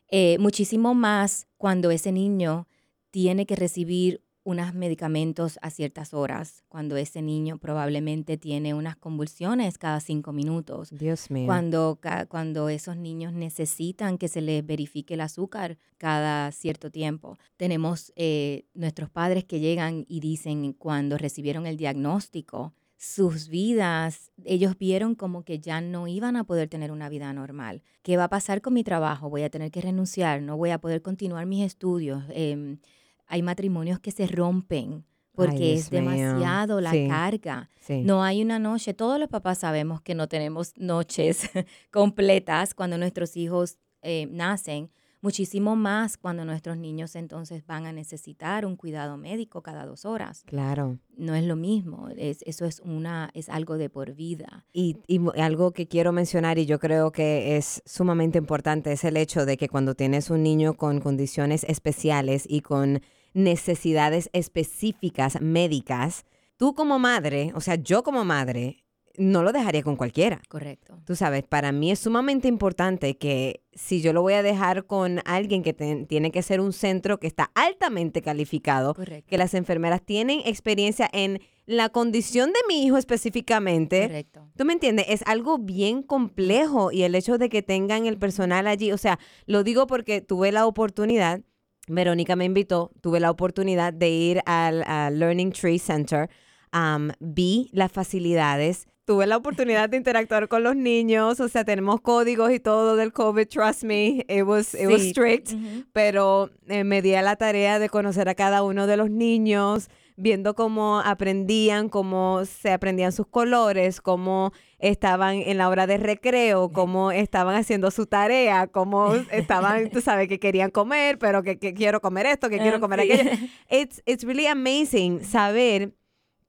eh, 0.08 0.36
muchísimo 0.38 0.94
más 0.94 1.46
cuando 1.56 1.90
ese 1.90 2.12
niño 2.12 2.66
tiene 3.10 3.46
que 3.46 3.56
recibir 3.56 4.22
unos 4.44 4.74
medicamentos 4.74 5.58
a 5.62 5.70
ciertas 5.70 6.12
horas, 6.12 6.64
cuando 6.68 6.96
ese 6.96 7.22
niño 7.22 7.58
probablemente 7.58 8.36
tiene 8.36 8.74
unas 8.74 8.96
convulsiones 8.96 9.78
cada 9.78 10.00
cinco 10.00 10.32
minutos, 10.32 10.90
Dios 10.90 11.30
mío. 11.30 11.46
cuando, 11.46 12.00
cuando 12.28 12.68
esos 12.68 12.96
niños 12.96 13.32
necesitan 13.32 14.18
que 14.18 14.28
se 14.28 14.40
les 14.40 14.66
verifique 14.66 15.14
el 15.14 15.20
azúcar 15.20 15.78
cada 15.96 16.50
cierto 16.50 16.90
tiempo. 16.90 17.38
Tenemos 17.56 18.12
eh, 18.16 18.64
nuestros 18.74 19.10
padres 19.10 19.44
que 19.44 19.60
llegan 19.60 20.04
y 20.08 20.20
dicen 20.20 20.72
cuando 20.72 21.16
recibieron 21.18 21.66
el 21.66 21.76
diagnóstico, 21.76 22.74
sus 23.04 23.48
vidas, 23.48 24.30
ellos 24.44 24.78
vieron 24.78 25.16
como 25.16 25.42
que 25.44 25.58
ya 25.58 25.80
no 25.80 26.06
iban 26.06 26.36
a 26.36 26.44
poder 26.44 26.68
tener 26.68 26.92
una 26.92 27.08
vida 27.08 27.32
normal. 27.32 27.82
¿Qué 28.02 28.16
va 28.16 28.24
a 28.24 28.28
pasar 28.28 28.60
con 28.62 28.74
mi 28.74 28.84
trabajo? 28.84 29.28
Voy 29.28 29.42
a 29.42 29.50
tener 29.50 29.72
que 29.72 29.80
renunciar, 29.80 30.40
no 30.40 30.56
voy 30.56 30.70
a 30.70 30.78
poder 30.78 31.02
continuar 31.02 31.44
mis 31.46 31.66
estudios. 31.66 32.22
Em, 32.30 32.78
hay 33.26 33.42
matrimonios 33.42 33.98
que 33.98 34.12
se 34.12 34.28
rompen 34.28 35.04
porque 35.34 35.74
es 35.74 35.90
demasiado 35.90 36.80
la 36.80 36.92
Sí. 36.92 37.08
carga. 37.08 37.70
Sí. 37.80 38.02
No 38.04 38.22
hay 38.22 38.40
una 38.40 38.60
noche, 38.60 38.94
todos 38.94 39.18
los 39.18 39.28
papás 39.28 39.58
sabemos 39.58 40.00
que 40.00 40.14
no 40.14 40.28
tenemos 40.28 40.72
noches 40.76 41.50
completas 41.90 42.72
cuando 42.72 42.98
nuestros 42.98 43.36
hijos 43.36 43.78
eh, 44.02 44.26
nacen, 44.30 44.90
muchísimo 45.22 45.76
más 45.76 46.18
cuando 46.18 46.44
nuestros 46.44 46.76
niños 46.76 47.16
entonces 47.16 47.64
van 47.66 47.86
a 47.86 47.92
necesitar 47.92 48.66
un 48.66 48.76
cuidado 48.76 49.16
médico 49.16 49.62
cada 49.62 49.86
dos 49.86 50.04
horas. 50.04 50.42
Claro. 50.46 50.98
No 51.16 51.34
es 51.34 51.44
lo 51.44 51.56
mismo, 51.56 52.08
es, 52.16 52.42
eso 52.44 52.66
es, 52.66 52.80
una, 52.84 53.30
es 53.32 53.48
algo 53.48 53.78
de 53.78 53.88
por 53.88 54.14
vida. 54.14 54.66
Y, 54.72 54.98
y 55.06 55.20
algo 55.40 55.70
que 55.72 55.86
quiero 55.86 56.12
mencionar 56.12 56.58
y 56.58 56.66
yo 56.66 56.78
creo 56.78 57.12
que 57.12 57.56
es 57.56 57.82
sumamente 57.86 58.38
importante 58.38 58.92
es 58.92 59.04
el 59.04 59.16
hecho 59.16 59.46
de 59.46 59.56
que 59.56 59.68
cuando 59.68 59.94
tienes 59.94 60.28
un 60.28 60.42
niño 60.42 60.74
con 60.74 61.00
condiciones 61.00 61.64
especiales 61.64 62.44
y 62.48 62.60
con 62.60 63.00
necesidades 63.34 64.28
específicas 64.32 65.40
médicas, 65.40 66.24
tú 66.56 66.74
como 66.74 66.98
madre, 66.98 67.52
o 67.54 67.60
sea, 67.60 67.76
yo 67.76 68.02
como 68.02 68.24
madre, 68.24 68.84
no 69.18 69.42
lo 69.42 69.52
dejaría 69.52 69.82
con 69.82 69.96
cualquiera. 69.96 70.40
Correcto. 70.48 70.98
Tú 71.04 71.14
sabes, 71.16 71.42
para 71.44 71.70
mí 71.72 71.90
es 71.90 71.98
sumamente 71.98 72.48
importante 72.48 73.16
que 73.18 73.62
si 73.74 74.00
yo 74.00 74.12
lo 74.12 74.22
voy 74.22 74.34
a 74.34 74.42
dejar 74.42 74.86
con 74.86 75.20
alguien 75.24 75.62
que 75.62 75.72
te- 75.74 76.06
tiene 76.06 76.30
que 76.30 76.42
ser 76.42 76.60
un 76.60 76.72
centro 76.72 77.18
que 77.20 77.26
está 77.26 77.50
altamente 77.54 78.22
calificado, 78.22 78.94
Correcto. 78.94 79.28
que 79.28 79.38
las 79.38 79.54
enfermeras 79.54 80.02
tienen 80.02 80.40
experiencia 80.44 81.08
en 81.12 81.40
la 81.66 81.90
condición 81.90 82.50
de 82.52 82.58
mi 82.68 82.84
hijo 82.86 82.96
específicamente, 82.96 84.02
Correcto. 84.02 84.48
¿Tú 84.56 84.64
me 84.64 84.72
entiendes? 84.72 85.06
Es 85.08 85.22
algo 85.26 85.58
bien 85.58 86.02
complejo 86.02 86.90
y 86.92 87.02
el 87.02 87.14
hecho 87.14 87.38
de 87.38 87.48
que 87.48 87.62
tengan 87.62 88.06
el 88.06 88.18
personal 88.18 88.66
allí, 88.66 88.92
o 88.92 88.98
sea, 88.98 89.18
lo 89.46 89.62
digo 89.62 89.86
porque 89.86 90.20
tuve 90.20 90.52
la 90.52 90.66
oportunidad, 90.66 91.40
Verónica 91.88 92.36
me 92.36 92.44
invitó, 92.44 92.92
tuve 93.00 93.20
la 93.20 93.30
oportunidad 93.30 93.92
de 93.92 94.08
ir 94.10 94.40
al, 94.46 94.82
al 94.86 95.18
Learning 95.18 95.52
Tree 95.52 95.78
Center, 95.78 96.28
um, 96.72 97.10
vi 97.20 97.68
las 97.72 97.90
facilidades, 97.92 98.86
tuve 99.04 99.26
la 99.26 99.36
oportunidad 99.36 99.88
de 99.88 99.96
interactuar 99.96 100.48
con 100.48 100.62
los 100.62 100.76
niños, 100.76 101.40
o 101.40 101.48
sea, 101.48 101.64
tenemos 101.64 102.00
códigos 102.00 102.52
y 102.52 102.60
todo 102.60 102.96
del 102.96 103.12
COVID, 103.12 103.48
trust 103.48 103.82
me, 103.84 104.24
it 104.28 104.44
was, 104.44 104.74
it 104.74 104.86
was 104.88 105.02
strict 105.02 105.52
Ujú. 105.52 105.84
pero 105.92 106.50
eh, 106.68 106.84
me 106.84 107.02
di 107.02 107.14
a 107.14 107.22
la 107.22 107.36
tarea 107.36 107.78
de 107.78 107.88
conocer 107.88 108.28
a 108.28 108.34
cada 108.34 108.62
uno 108.62 108.86
de 108.86 108.96
los 108.96 109.10
niños, 109.10 109.88
viendo 110.16 110.54
cómo 110.54 111.00
aprendían, 111.00 111.88
cómo 111.88 112.44
se 112.44 112.70
aprendían 112.70 113.12
sus 113.12 113.26
colores, 113.26 114.00
cómo 114.00 114.52
estaban 114.78 115.36
en 115.36 115.58
la 115.58 115.68
hora 115.68 115.86
de 115.86 115.96
recreo, 115.96 116.68
cómo 116.70 117.10
estaban 117.12 117.56
haciendo 117.56 117.90
su 117.90 118.06
tarea, 118.06 118.66
cómo 118.68 119.14
estaban, 119.32 119.90
tú 119.90 120.00
sabes, 120.00 120.28
que 120.28 120.38
querían 120.38 120.70
comer, 120.70 121.18
pero 121.18 121.42
que, 121.42 121.58
que 121.58 121.72
quiero 121.74 122.00
comer 122.00 122.26
esto, 122.26 122.48
que 122.50 122.58
quiero 122.58 122.76
Ah, 122.76 122.80
comer 122.80 123.00
aquello. 123.00 123.30
It's, 123.70 124.02
it's 124.06 124.22
really 124.22 124.46
amazing 124.46 125.24
saber 125.24 125.92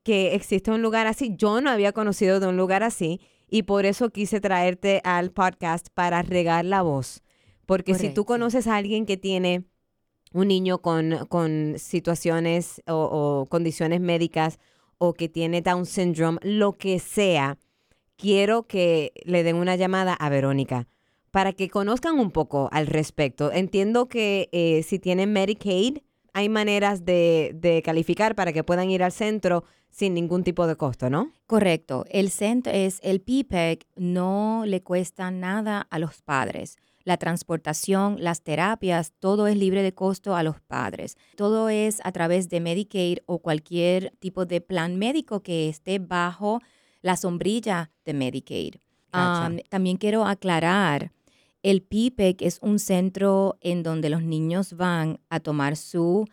que 0.04 0.36
existe 0.36 0.72
un 0.72 0.82
lugar 0.82 1.08
así. 1.08 1.34
Yo 1.36 1.62
no 1.62 1.70
había 1.70 1.94
conocido 1.94 2.40
de 2.40 2.48
un 2.48 2.58
lugar 2.58 2.84
así 2.84 3.22
y 3.50 3.64
por 3.64 3.86
eso 3.86 4.10
quise 4.10 4.42
traerte 4.42 5.02
al 5.04 5.32
podcast 5.32 5.88
para 5.94 6.22
regar 6.22 6.66
la 6.66 6.82
voz. 6.82 7.22
Porque 7.66 7.96
si 7.96 8.10
tú 8.10 8.26
conoces 8.26 8.68
a 8.68 8.76
alguien 8.76 9.06
que 9.06 9.18
tiene 9.18 9.64
un 10.34 10.50
niño 10.50 10.80
con, 10.80 11.26
con 11.30 11.76
situaciones 11.78 12.82
o, 12.88 12.96
o 12.96 13.46
condiciones 13.46 14.02
médicas 14.02 14.60
o 14.98 15.14
que 15.14 15.30
tiene 15.30 15.62
Down 15.62 15.86
syndrome, 15.86 16.40
lo 16.42 16.74
que 16.74 17.00
sea, 17.00 17.58
quiero 18.18 18.68
que 18.68 19.14
le 19.24 19.44
den 19.44 19.56
una 19.56 19.76
llamada 19.76 20.14
a 20.14 20.30
Verónica 20.30 20.88
para 21.32 21.52
que 21.52 21.70
conozcan 21.70 22.20
un 22.20 22.32
poco 22.32 22.70
al 22.72 22.88
respecto. 22.88 23.52
Entiendo 23.52 24.08
que 24.08 24.50
eh, 24.52 24.84
si 24.84 25.00
tienen 25.00 25.34
Medicaid, 25.34 25.98
hay 26.34 26.50
maneras 26.50 27.06
de, 27.06 27.52
de 27.56 27.82
calificar 27.82 28.36
para 28.36 28.52
que 28.52 28.64
puedan 28.64 28.90
ir 28.90 29.04
al 29.04 29.12
centro 29.12 29.64
sin 29.94 30.16
ningún 30.16 30.44
tipo 30.44 30.66
de 30.66 30.76
costo, 30.76 31.10
¿no? 31.10 31.32
Correcto. 31.46 32.06
El 32.10 32.32
centro 32.32 32.74
es 32.74 33.00
el 33.04 33.22
PPEC 33.22 33.86
no 33.96 34.64
le 34.66 34.82
cuesta 34.82 35.30
nada 35.30 35.88
a 35.90 36.00
los 36.00 36.22
padres. 36.22 36.78
La 37.04 37.18
transportación, 37.18 38.16
las 38.20 38.42
terapias, 38.42 39.14
todo 39.20 39.46
es 39.48 39.58
libre 39.58 39.84
de 39.84 39.94
costo 39.94 40.36
a 40.36 40.44
los 40.44 40.60
padres. 40.62 41.18
Todo 41.36 41.70
es 41.70 42.00
a 42.04 42.12
través 42.12 42.50
de 42.50 42.60
Medicaid 42.60 43.20
o 43.26 43.40
cualquier 43.40 44.14
tipo 44.20 44.46
de 44.46 44.62
plan 44.62 44.98
médico 44.98 45.42
que 45.42 45.70
esté 45.70 46.00
bajo 46.00 46.62
la 47.02 47.18
sombrilla 47.18 47.92
de 48.06 48.14
Medicaid. 48.14 48.76
Gotcha. 49.12 49.48
Um, 49.48 49.58
también 49.70 49.98
quiero 49.98 50.26
aclarar, 50.26 51.12
el 51.64 51.82
PPEC 51.82 52.42
es 52.42 52.60
un 52.62 52.78
centro 52.78 53.58
en 53.62 53.84
donde 53.84 54.10
los 54.10 54.22
niños 54.22 54.74
van 54.74 55.20
a 55.30 55.40
tomar 55.40 55.78
su 55.78 56.28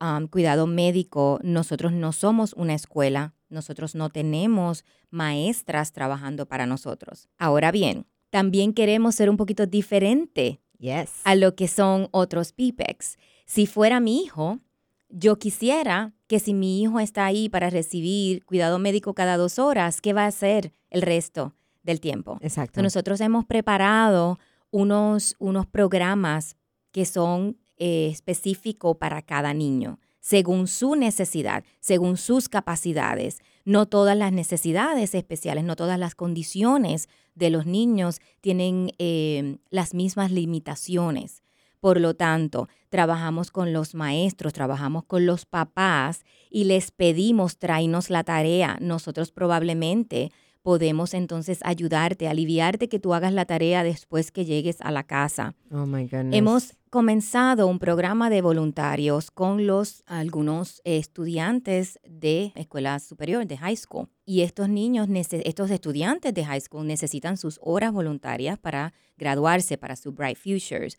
um, 0.00 0.26
cuidado 0.28 0.66
médico. 0.66 1.40
Nosotros 1.42 1.92
no 1.92 2.12
somos 2.12 2.52
una 2.54 2.74
escuela, 2.74 3.34
nosotros 3.48 3.94
no 3.94 4.10
tenemos 4.10 4.84
maestras 5.10 5.92
trabajando 5.92 6.46
para 6.46 6.66
nosotros. 6.66 7.28
Ahora 7.36 7.72
bien, 7.72 8.06
también 8.30 8.72
queremos 8.72 9.16
ser 9.16 9.28
un 9.28 9.36
poquito 9.36 9.66
diferente 9.66 10.60
Yes. 10.78 11.22
a 11.24 11.34
lo 11.34 11.54
que 11.54 11.68
son 11.68 12.08
otros 12.10 12.52
PPECs. 12.52 13.16
Si 13.46 13.66
fuera 13.66 13.98
mi 13.98 14.22
hijo, 14.22 14.60
yo 15.08 15.38
quisiera 15.38 16.12
que 16.26 16.38
si 16.38 16.52
mi 16.54 16.82
hijo 16.82 17.00
está 17.00 17.24
ahí 17.24 17.48
para 17.48 17.70
recibir 17.70 18.44
cuidado 18.44 18.78
médico 18.78 19.14
cada 19.14 19.36
dos 19.36 19.58
horas, 19.58 20.00
¿qué 20.00 20.12
va 20.12 20.24
a 20.24 20.28
hacer 20.28 20.72
el 20.90 21.02
resto 21.02 21.54
del 21.82 22.00
tiempo? 22.00 22.38
Exacto. 22.40 22.80
So, 22.80 22.82
nosotros 22.82 23.20
hemos 23.20 23.44
preparado 23.46 24.38
unos, 24.76 25.36
unos 25.38 25.66
programas 25.66 26.58
que 26.92 27.06
son 27.06 27.56
eh, 27.78 28.08
específicos 28.12 28.98
para 28.98 29.22
cada 29.22 29.54
niño, 29.54 29.98
según 30.20 30.66
su 30.66 30.96
necesidad, 30.96 31.64
según 31.80 32.18
sus 32.18 32.50
capacidades. 32.50 33.38
No 33.64 33.86
todas 33.86 34.18
las 34.18 34.32
necesidades 34.32 35.14
especiales, 35.14 35.64
no 35.64 35.76
todas 35.76 35.98
las 35.98 36.14
condiciones 36.14 37.08
de 37.34 37.48
los 37.48 37.64
niños 37.64 38.20
tienen 38.42 38.92
eh, 38.98 39.56
las 39.70 39.94
mismas 39.94 40.30
limitaciones. 40.30 41.42
Por 41.80 41.98
lo 41.98 42.14
tanto, 42.14 42.68
trabajamos 42.90 43.50
con 43.50 43.72
los 43.72 43.94
maestros, 43.94 44.52
trabajamos 44.52 45.04
con 45.04 45.24
los 45.24 45.46
papás 45.46 46.22
y 46.50 46.64
les 46.64 46.90
pedimos 46.90 47.56
tráenos 47.56 48.10
la 48.10 48.24
tarea. 48.24 48.76
Nosotros 48.82 49.32
probablemente 49.32 50.32
podemos 50.66 51.14
entonces 51.14 51.60
ayudarte, 51.62 52.26
aliviarte 52.26 52.88
que 52.88 52.98
tú 52.98 53.14
hagas 53.14 53.32
la 53.32 53.44
tarea 53.44 53.84
después 53.84 54.32
que 54.32 54.44
llegues 54.44 54.80
a 54.80 54.90
la 54.90 55.04
casa. 55.04 55.54
oh 55.70 55.86
my 55.86 56.08
goodness. 56.08 56.36
Hemos 56.36 56.74
comenzado 56.90 57.68
un 57.68 57.78
programa 57.78 58.30
de 58.30 58.42
voluntarios 58.42 59.30
con 59.30 59.68
los 59.68 60.02
algunos 60.06 60.82
estudiantes 60.82 62.00
de 62.04 62.50
escuela 62.56 62.98
superior, 62.98 63.46
de 63.46 63.56
high 63.56 63.76
school. 63.76 64.08
Y 64.24 64.40
estos 64.40 64.68
niños, 64.68 65.06
estos 65.14 65.70
estudiantes 65.70 66.34
de 66.34 66.44
high 66.44 66.60
school 66.60 66.84
necesitan 66.84 67.36
sus 67.36 67.60
horas 67.62 67.92
voluntarias 67.92 68.58
para 68.58 68.92
graduarse, 69.16 69.78
para 69.78 69.94
su 69.94 70.10
Bright 70.10 70.36
Futures. 70.36 70.98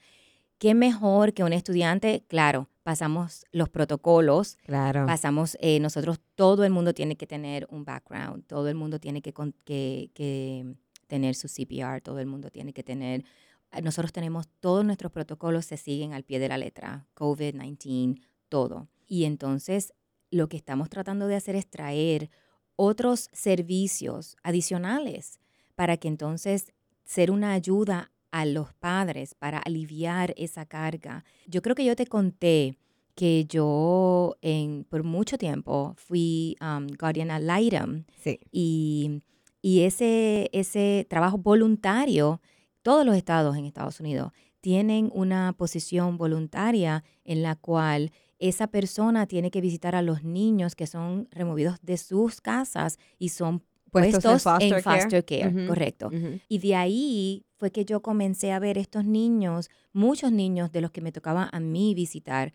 ¿Qué 0.59 0.75
mejor 0.75 1.33
que 1.33 1.43
un 1.43 1.51
estudiante? 1.51 2.24
Claro, 2.29 2.69
pasamos 2.88 3.44
los 3.51 3.67
protocolos, 3.67 4.58
Claro. 4.63 5.06
pasamos, 5.06 5.58
eh, 5.60 5.77
nosotros, 5.82 6.22
todo 6.36 6.63
el 6.63 6.72
mundo 6.72 6.94
tiene 6.94 7.17
que 7.17 7.27
tener 7.27 7.67
un 7.70 7.84
background, 7.84 8.46
todo 8.48 8.70
el 8.70 8.75
mundo 8.75 8.98
tiene 8.98 9.22
que, 9.22 9.34
con- 9.34 9.53
que, 9.65 10.10
que 10.13 10.74
tener 11.08 11.36
su 11.36 11.50
CPR, 11.50 12.00
todo 12.01 12.20
el 12.20 12.27
mundo 12.27 12.50
tiene 12.50 12.72
que 12.72 12.84
tener, 12.84 13.25
eh, 13.74 13.82
nosotros 13.82 14.13
tenemos, 14.13 14.48
todos 14.62 14.86
nuestros 14.86 15.12
protocolos 15.12 15.65
se 15.65 15.75
siguen 15.75 16.13
al 16.13 16.24
pie 16.24 16.39
de 16.39 16.48
la 16.48 16.58
letra, 16.58 17.06
COVID-19, 17.13 18.22
todo. 18.48 18.88
Y 19.06 19.25
entonces, 19.25 19.94
lo 20.32 20.48
que 20.48 20.56
estamos 20.56 20.89
tratando 20.89 21.27
de 21.27 21.36
hacer 21.36 21.58
es 21.58 21.70
traer 21.70 22.29
otros 22.77 23.27
servicios 23.34 24.38
adicionales 24.44 25.39
para 25.75 25.98
que 25.98 26.08
entonces 26.08 26.72
ser 27.03 27.32
una 27.32 27.51
ayuda 27.51 28.13
a 28.31 28.46
los 28.46 28.74
padres 28.74 29.34
para 29.36 29.60
aliviar 29.60 30.34
esa 30.38 30.65
carga. 30.65 31.24
Yo 31.48 31.62
creo 31.62 31.75
que 31.75 31.86
yo 31.86 31.96
te 31.96 32.05
conté 32.07 32.77
que 33.15 33.46
yo 33.46 34.36
en, 34.41 34.84
por 34.84 35.03
mucho 35.03 35.38
tiempo 35.38 35.93
fui 35.98 36.55
um, 36.62 36.88
guardian 37.00 37.31
ad 37.31 37.41
litem 37.41 38.03
Sí. 38.24 38.39
y, 38.51 39.22
y 39.62 39.81
ese, 39.81 40.50
ese 40.53 41.05
trabajo 41.10 41.38
voluntario, 41.38 42.41
todos 42.84 43.05
los 43.05 43.15
estados 43.15 43.57
en 43.57 43.65
Estados 43.65 44.00
Unidos 44.00 44.31
tienen 44.62 45.10
una 45.13 45.53
posición 45.53 46.17
voluntaria 46.17 47.03
en 47.25 47.41
la 47.41 47.55
cual 47.55 48.12
esa 48.39 48.67
persona 48.67 49.25
tiene 49.25 49.50
que 49.50 49.62
visitar 49.62 49.96
a 49.96 50.01
los 50.03 50.24
niños 50.24 50.75
que 50.75 50.86
son 50.86 51.27
removidos 51.31 51.77
de 51.81 51.98
sus 51.98 52.39
casas 52.41 52.98
y 53.17 53.29
son 53.29 53.63
Puestos 53.89 54.22
puestos, 54.24 54.46
en 54.62 54.67
en 54.67 54.69
foster 54.74 54.84
care. 54.84 55.01
foster 55.01 55.25
care, 55.25 55.48
Ujú. 55.48 55.67
correcto. 55.69 56.07
Ujú. 56.07 56.39
Y 56.50 56.60
de 56.60 56.75
ahí 56.75 57.46
fue 57.57 57.71
que 57.71 57.85
yo 57.85 58.01
comencé 58.01 58.51
a 58.51 58.59
ver 58.59 58.77
estos 58.77 59.03
niños, 59.05 59.69
muchos 59.93 60.31
niños 60.31 60.71
de 60.71 60.81
los 60.81 60.91
que 60.91 61.01
me 61.01 61.11
tocaba 61.11 61.49
a 61.51 61.59
mí 61.59 61.93
visitar, 61.95 62.53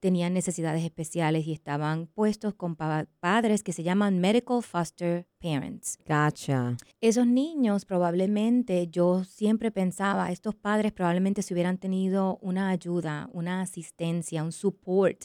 tenían 0.00 0.34
necesidades 0.34 0.84
especiales 0.84 1.46
y 1.46 1.52
estaban 1.52 2.06
puestos 2.06 2.54
con 2.54 2.76
pa- 2.76 3.06
padres 3.20 3.62
que 3.62 3.72
se 3.72 3.82
llaman 3.82 4.18
medical 4.20 4.62
foster 4.62 5.26
parents. 5.40 5.98
Gotcha. 6.06 6.76
Esos 7.00 7.26
niños 7.26 7.84
probablemente, 7.86 8.86
yo 8.88 9.24
siempre 9.24 9.70
pensaba, 9.70 10.30
estos 10.30 10.54
padres 10.54 10.92
probablemente 10.92 11.42
si 11.42 11.54
hubieran 11.54 11.78
tenido 11.78 12.38
una 12.42 12.68
ayuda, 12.68 13.28
una 13.32 13.62
asistencia, 13.62 14.44
un 14.44 14.52
support, 14.52 15.24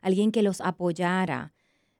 alguien 0.00 0.30
que 0.30 0.42
los 0.42 0.60
apoyara 0.60 1.52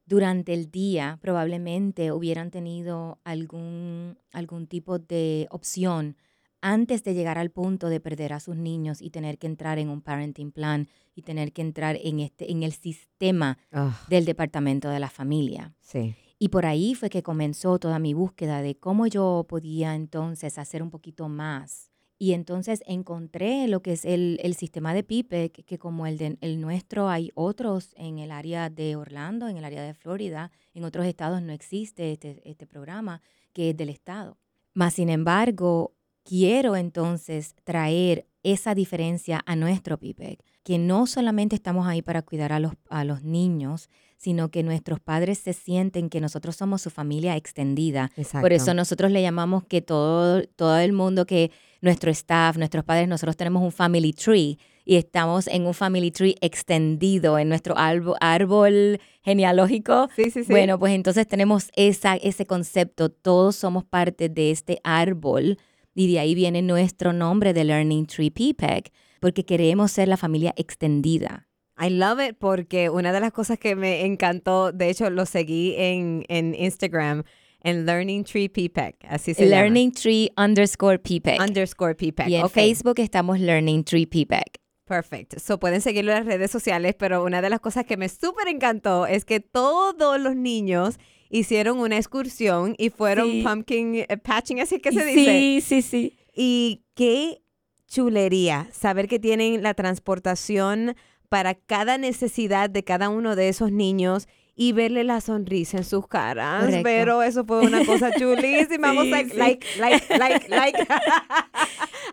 durante 0.06 0.54
el 0.54 0.70
día, 0.70 1.18
probablemente 1.20 2.10
hubieran 2.12 2.50
tenido 2.50 3.20
algún, 3.24 4.18
algún 4.32 4.66
tipo 4.66 4.98
de 4.98 5.46
opción 5.50 6.16
antes 6.62 7.02
de 7.04 7.14
llegar 7.14 7.38
al 7.38 7.50
punto 7.50 7.88
de 7.88 8.00
perder 8.00 8.32
a 8.32 8.40
sus 8.40 8.56
niños 8.56 9.00
y 9.02 9.10
tener 9.10 9.38
que 9.38 9.46
entrar 9.46 9.78
en 9.78 9.88
un 9.88 10.00
parenting 10.02 10.52
plan 10.52 10.88
y 11.14 11.22
tener 11.22 11.52
que 11.52 11.62
entrar 11.62 11.98
en, 12.02 12.20
este, 12.20 12.50
en 12.50 12.62
el 12.62 12.72
sistema 12.72 13.58
Ah, 13.72 13.98
del 14.08 14.24
departamento 14.24 14.88
de 14.88 15.00
la 15.00 15.08
familia. 15.10 15.74
sí. 15.80 16.14
Y 16.42 16.48
por 16.48 16.64
ahí 16.64 16.94
fue 16.94 17.10
que 17.10 17.22
comenzó 17.22 17.78
toda 17.78 17.98
mi 17.98 18.14
búsqueda 18.14 18.62
de 18.62 18.74
cómo 18.74 19.06
yo 19.06 19.44
podía 19.46 19.94
entonces 19.94 20.56
hacer 20.56 20.82
un 20.82 20.88
poquito 20.88 21.28
más. 21.28 21.90
Y 22.18 22.32
entonces 22.32 22.82
encontré 22.86 23.68
lo 23.68 23.82
que 23.82 23.92
es 23.92 24.06
el, 24.06 24.38
el 24.42 24.54
sistema 24.54 24.94
de 24.94 25.02
PIPEC, 25.02 25.66
que 25.66 25.78
como 25.78 26.06
el, 26.06 26.16
de, 26.16 26.38
el 26.40 26.58
nuestro 26.58 27.10
hay 27.10 27.30
otros 27.34 27.92
en 27.94 28.18
el 28.18 28.30
área 28.30 28.70
de 28.70 28.96
Orlando, 28.96 29.48
en 29.48 29.58
el 29.58 29.64
área 29.66 29.82
de 29.82 29.92
Florida, 29.92 30.50
en 30.72 30.84
otros 30.84 31.04
estados 31.04 31.42
no 31.42 31.52
existe 31.52 32.12
este, 32.12 32.40
este 32.48 32.66
programa 32.66 33.20
que 33.52 33.68
es 33.70 33.76
del 33.76 33.90
estado. 33.90 34.38
Más 34.72 34.94
sin 34.94 35.10
embargo, 35.10 35.92
quiero 36.30 36.76
entonces 36.76 37.56
traer 37.64 38.24
esa 38.44 38.76
diferencia 38.76 39.42
a 39.46 39.56
nuestro 39.56 39.98
PIPEC, 39.98 40.38
que 40.62 40.78
no 40.78 41.08
solamente 41.08 41.56
estamos 41.56 41.88
ahí 41.88 42.02
para 42.02 42.22
cuidar 42.22 42.52
a 42.52 42.60
los, 42.60 42.74
a 42.88 43.02
los 43.02 43.24
niños, 43.24 43.90
sino 44.16 44.48
que 44.48 44.62
nuestros 44.62 45.00
padres 45.00 45.38
se 45.38 45.52
sienten 45.52 46.08
que 46.08 46.20
nosotros 46.20 46.54
somos 46.54 46.82
su 46.82 46.90
familia 46.90 47.36
extendida. 47.36 48.12
Exacto. 48.16 48.42
Por 48.42 48.52
eso 48.52 48.74
nosotros 48.74 49.10
le 49.10 49.22
llamamos 49.22 49.64
que 49.64 49.82
todo, 49.82 50.44
todo 50.54 50.78
el 50.78 50.92
mundo, 50.92 51.26
que 51.26 51.50
nuestro 51.80 52.12
staff, 52.12 52.56
nuestros 52.56 52.84
padres, 52.84 53.08
nosotros 53.08 53.36
tenemos 53.36 53.64
un 53.64 53.72
family 53.72 54.12
tree 54.12 54.56
y 54.84 54.96
estamos 54.96 55.48
en 55.48 55.66
un 55.66 55.74
family 55.74 56.12
tree 56.12 56.36
extendido 56.40 57.40
en 57.40 57.48
nuestro 57.48 57.76
árbol, 57.76 58.16
árbol 58.20 59.00
genealógico. 59.22 60.08
Sí, 60.14 60.30
sí, 60.30 60.44
sí. 60.44 60.52
Bueno, 60.52 60.78
pues 60.78 60.94
entonces 60.94 61.26
tenemos 61.26 61.70
esa, 61.74 62.14
ese 62.14 62.46
concepto, 62.46 63.08
todos 63.08 63.56
somos 63.56 63.84
parte 63.84 64.28
de 64.28 64.52
este 64.52 64.80
árbol 64.84 65.58
y 66.00 66.10
de 66.10 66.18
ahí 66.18 66.34
viene 66.34 66.62
nuestro 66.62 67.12
nombre 67.12 67.52
de 67.52 67.62
Learning 67.62 68.06
Tree 68.06 68.30
PPEC, 68.30 68.90
porque 69.20 69.44
queremos 69.44 69.92
ser 69.92 70.08
la 70.08 70.16
familia 70.16 70.54
extendida. 70.56 71.46
I 71.78 71.90
love 71.90 72.18
it 72.26 72.36
porque 72.38 72.88
una 72.88 73.12
de 73.12 73.20
las 73.20 73.32
cosas 73.32 73.58
que 73.58 73.76
me 73.76 74.06
encantó, 74.06 74.72
de 74.72 74.88
hecho 74.88 75.10
lo 75.10 75.26
seguí 75.26 75.74
en, 75.76 76.24
en 76.28 76.54
Instagram, 76.54 77.24
en 77.62 77.84
Learning 77.84 78.24
Tree 78.24 78.48
PPEC, 78.48 78.96
así 79.10 79.34
se 79.34 79.44
Learning 79.44 79.92
Tree 79.92 80.30
underscore 80.38 80.98
PPEC. 80.98 81.38
Underscore 81.38 81.94
PPEC. 81.94 82.28
y 82.28 82.36
en 82.36 82.44
ok. 82.44 82.50
Facebook 82.50 82.98
estamos 82.98 83.38
Learning 83.38 83.84
Tree 83.84 84.06
PPEC. 84.06 84.58
Perfect. 84.86 85.38
So 85.38 85.60
pueden 85.60 85.82
seguirlo 85.82 86.12
en 86.12 86.18
las 86.20 86.26
redes 86.26 86.50
sociales, 86.50 86.94
pero 86.98 87.22
una 87.22 87.42
de 87.42 87.50
las 87.50 87.60
cosas 87.60 87.84
que 87.84 87.98
me 87.98 88.08
súper 88.08 88.48
encantó 88.48 89.06
es 89.06 89.26
que 89.26 89.40
todos 89.40 90.18
los 90.18 90.34
niños 90.34 90.98
hicieron 91.30 91.78
una 91.78 91.96
excursión 91.96 92.74
y 92.76 92.90
fueron 92.90 93.30
Sí. 93.30 93.42
pumpkin 93.42 93.94
eh, 93.96 94.06
patching, 94.22 94.60
así 94.60 94.74
es 94.74 94.82
que 94.82 94.92
se 94.92 95.04
dice. 95.04 95.24
Sí, 95.30 95.60
sí, 95.60 95.82
sí. 95.82 96.18
Y 96.34 96.82
qué 96.94 97.40
chulería 97.88 98.68
saber 98.72 99.08
que 99.08 99.18
tienen 99.18 99.62
la 99.62 99.74
transportación 99.74 100.94
para 101.28 101.54
cada 101.54 101.98
necesidad 101.98 102.68
de 102.70 102.84
cada 102.84 103.08
uno 103.08 103.36
de 103.36 103.48
esos 103.48 103.72
niños 103.72 104.28
y 104.56 104.72
verle 104.72 105.04
la 105.04 105.20
sonrisa 105.20 105.78
en 105.78 105.84
sus 105.84 106.06
caras. 106.06 106.64
Correcto. 106.64 106.82
Pero 106.84 107.22
eso 107.22 107.44
fue 107.44 107.60
una 107.60 107.84
cosa 107.86 108.10
chulísima. 108.18 108.92
Was 108.92 109.04
Sí, 109.04 109.10
like, 109.10 109.30
sí. 109.32 109.38
like, 109.38 109.66
like, 109.78 110.18
like, 110.18 110.48
like. 110.48 110.78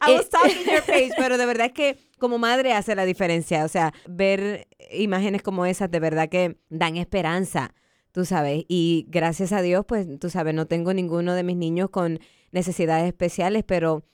I 0.01 0.13
was 0.13 0.25
Eh, 0.25 0.30
talking 0.32 0.63
your 0.65 0.84
page, 0.84 1.12
pero 1.17 1.38
de 1.38 1.45
verdad 1.45 1.71
que 1.73 1.97
como 2.19 2.38
madre 2.38 2.73
hace 2.73 2.95
la 2.95 3.06
diferencia. 3.06 3.65
O 3.65 3.67
sea, 3.67 3.93
ver 4.08 4.67
imágenes 4.91 5.41
como 5.41 5.65
esas 5.65 5.89
de 5.91 5.99
verdad 5.99 6.30
que 6.30 6.58
dan 6.69 6.95
esperanza, 6.97 7.73
tú 8.17 8.25
sabes. 8.25 8.65
Y 8.67 9.06
gracias 9.10 9.53
a 9.53 9.62
Dios, 9.62 9.86
pues 9.88 10.08
tú 10.17 10.32
sabes, 10.32 10.56
no 10.56 10.65
tengo 10.65 10.91
ninguno 10.91 11.36
de 11.36 11.43
mis 11.43 11.56
niños 11.56 11.91
con 11.91 12.19
necesidades 12.51 13.06
especiales, 13.06 13.63
pero 13.63 14.06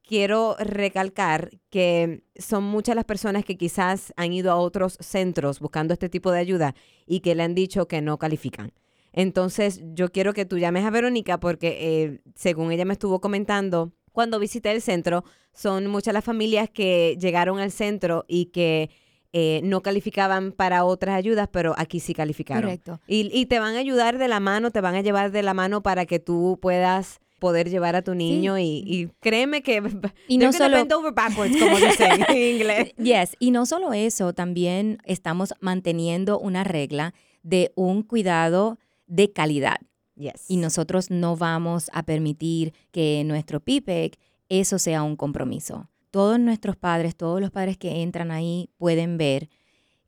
Quiero 0.09 0.55
recalcar 0.61 1.51
que 1.69 2.23
son 2.37 2.63
muchas 2.63 2.95
las 2.95 3.05
personas 3.05 3.45
que 3.45 3.57
quizás 3.57 4.13
han 4.17 4.33
ido 4.33 4.53
a 4.53 4.57
otros 4.57 4.97
centros 5.01 5.59
buscando 5.59 5.93
este 5.93 6.09
tipo 6.09 6.31
de 6.31 6.39
ayuda 6.39 6.77
y 7.07 7.21
que 7.21 7.35
le 7.35 7.43
han 7.43 7.57
dicho 7.57 7.89
que 7.89 8.01
no 8.01 8.17
califican. 8.17 8.73
Entonces, 9.13 9.81
yo 9.95 10.13
quiero 10.13 10.33
que 10.33 10.45
tú 10.45 10.59
llames 10.59 10.85
a 10.85 10.91
Verónica 10.91 11.41
porque, 11.41 11.79
eh, 11.81 12.21
según 12.37 12.71
ella 12.71 12.85
me 12.85 12.93
estuvo 12.93 13.21
comentando, 13.21 13.93
cuando 14.13 14.39
visité 14.39 14.71
el 14.71 14.81
centro, 14.81 15.25
son 15.53 15.89
muchas 15.89 16.15
las 16.15 16.25
familias 16.25 16.71
que 16.71 17.17
llegaron 17.21 17.59
al 17.59 17.73
centro 17.73 18.25
y 18.29 18.47
que 18.47 18.91
eh, 19.33 19.61
no 19.65 19.83
calificaban 19.83 20.53
para 20.53 20.85
otras 20.85 21.17
ayudas, 21.17 21.49
pero 21.51 21.75
aquí 21.79 21.99
sí 21.99 22.15
calificaron. 22.15 22.63
Correcto. 22.63 23.01
Y, 23.09 23.29
y 23.37 23.47
te 23.47 23.59
van 23.59 23.75
a 23.75 23.79
ayudar 23.81 24.19
de 24.19 24.29
la 24.29 24.39
mano, 24.39 24.71
te 24.71 24.81
van 24.81 24.95
a 24.95 25.01
llevar 25.01 25.33
de 25.33 25.43
la 25.43 25.53
mano 25.53 25.83
para 25.83 26.07
que 26.07 26.21
tú 26.21 26.59
puedas 26.63 27.21
poder 27.39 27.69
llevar 27.71 27.97
a 27.97 28.03
tu 28.03 28.15
niño 28.15 28.59
y, 28.59 28.83
y 28.87 29.09
créeme 29.21 29.63
que 29.63 29.83
Y 30.29 30.39
no 30.39 30.53
solo- 30.53 30.77
bend 30.77 30.93
over 30.93 31.13
backwards, 31.13 31.57
como 31.59 31.77
dicen 31.77 32.25
en 32.29 32.57
inglés. 32.57 32.95
Yes, 32.97 33.37
y 33.39 33.51
no 33.51 33.67
solo 33.67 33.93
eso, 33.93 34.33
también 34.33 34.99
estamos 35.05 35.55
manteniendo 35.61 36.39
una 36.39 36.65
regla 36.65 37.15
de 37.43 37.73
un 37.77 38.03
cuidado 38.03 38.79
de 39.07 39.33
calidad. 39.33 39.77
Yes. 40.17 40.45
Y 40.49 40.57
nosotros 40.57 41.11
no 41.11 41.37
vamos 41.37 41.91
a 41.93 42.03
permitir 42.03 42.73
que 42.91 43.23
nuestro 43.27 43.61
PIPEC 43.61 44.19
eso 44.49 44.79
sea 44.79 45.03
un 45.03 45.17
compromiso. 45.17 45.89
Todos 46.11 46.41
nuestros 46.41 46.77
padres, 46.77 47.15
todos 47.17 47.41
los 47.41 47.51
padres 47.51 47.77
que 47.77 48.01
entran 48.03 48.31
ahí 48.31 48.71
pueden 48.79 49.19
ver 49.19 49.51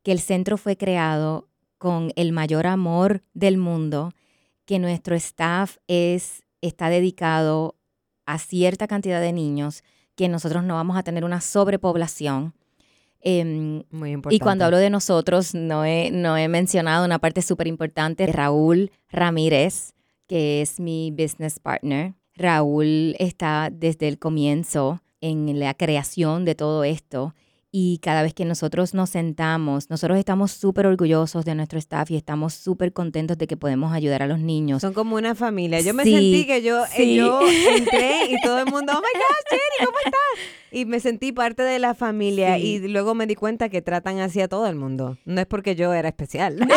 que 0.03 0.13
el 0.13 0.21
centro 0.21 0.57
fue 0.57 0.77
creado 0.79 1.49
con 1.77 2.13
el 2.17 2.33
mayor 2.33 2.67
amor 2.67 3.23
del 3.35 3.59
mundo, 3.59 4.13
que 4.65 4.79
nuestro 4.79 5.15
staff 5.17 5.77
es, 5.87 6.43
está 6.61 6.89
dedicado 6.91 7.77
a 8.27 8.39
cierta 8.39 8.87
cantidad 8.87 9.21
de 9.21 9.33
niños, 9.33 9.83
que 10.15 10.29
nosotros 10.29 10.65
no 10.65 10.75
vamos 10.75 10.97
a 10.97 11.03
tener 11.03 11.25
una 11.25 11.41
sobrepoblación. 11.41 12.55
Em, 13.21 13.83
Muy 13.91 14.13
importante. 14.13 14.37
y 14.37 14.39
cuando 14.39 14.65
hablo 14.65 14.79
de 14.79 14.91
nosotros, 14.91 15.55
no 15.55 15.85
he, 15.85 16.11
no 16.11 16.37
he 16.37 16.49
mencionado 16.49 17.05
una 17.05 17.19
parte 17.19 17.43
súper 17.43 17.67
importante, 17.67 18.27
Raúl 18.27 18.91
Ramírez, 19.09 19.95
que 20.27 20.61
es 20.63 20.79
mi 20.79 21.11
business 21.11 21.59
partner. 21.59 22.15
Raúl 22.35 23.17
está 23.19 23.71
desde 23.73 24.09
el 24.09 24.19
comienzo 24.19 25.01
en 25.21 25.59
la 25.59 25.75
creación 25.75 26.45
de 26.45 26.55
todo 26.55 26.85
esto 26.85 27.35
y 27.71 27.99
cada 27.99 28.23
vez 28.23 28.33
que 28.33 28.45
nosotros 28.47 28.95
nos 28.95 29.11
sentamos, 29.11 29.91
nosotros 29.91 30.19
estamos 30.19 30.53
súper 30.53 30.87
orgullosos 30.87 31.45
de 31.45 31.55
nuestro 31.55 31.79
staff 31.79 32.11
y 32.11 32.17
estamos 32.17 32.55
súper 32.55 32.93
contentos 32.95 33.37
de 33.37 33.47
que 33.47 33.57
podemos 33.59 33.93
ayudar 33.93 34.23
a 34.23 34.27
los 34.27 34.39
niños. 34.39 34.81
Son 34.81 34.95
como 34.95 35.17
una 35.17 35.35
familia. 35.35 35.81
Yo 35.81 35.93
me 35.93 36.05
Sí, 36.05 36.13
sentí 36.13 36.47
que 36.47 36.63
yo, 36.63 36.85
eh, 36.97 37.15
yo 37.15 37.41
entré 37.77 38.27
y 38.31 38.37
todo 38.43 38.59
el 38.61 38.67
mundo, 38.67 38.93
oh 38.97 39.01
my 39.01 39.21
gosh, 39.21 39.45
Jenny, 39.51 39.87
¿cómo 39.87 39.99
estás? 40.05 40.21
Y 40.71 40.85
me 40.87 41.01
sentí 41.01 41.33
parte 41.33 41.63
de 41.63 41.79
la 41.79 41.95
familia 41.95 42.57
Sí. 42.57 42.63
y 42.85 42.89
luego 42.89 43.15
me 43.15 43.27
di 43.27 43.35
cuenta 43.35 43.69
que 43.69 43.83
tratan 43.83 44.19
así 44.21 44.41
a 44.41 44.49
todo 44.49 44.67
el 44.67 44.75
mundo. 44.77 45.19
No 45.27 45.41
es 45.41 45.47
porque 45.47 45.75
yo 45.77 45.93
era 45.93 46.09
especial. 46.09 46.59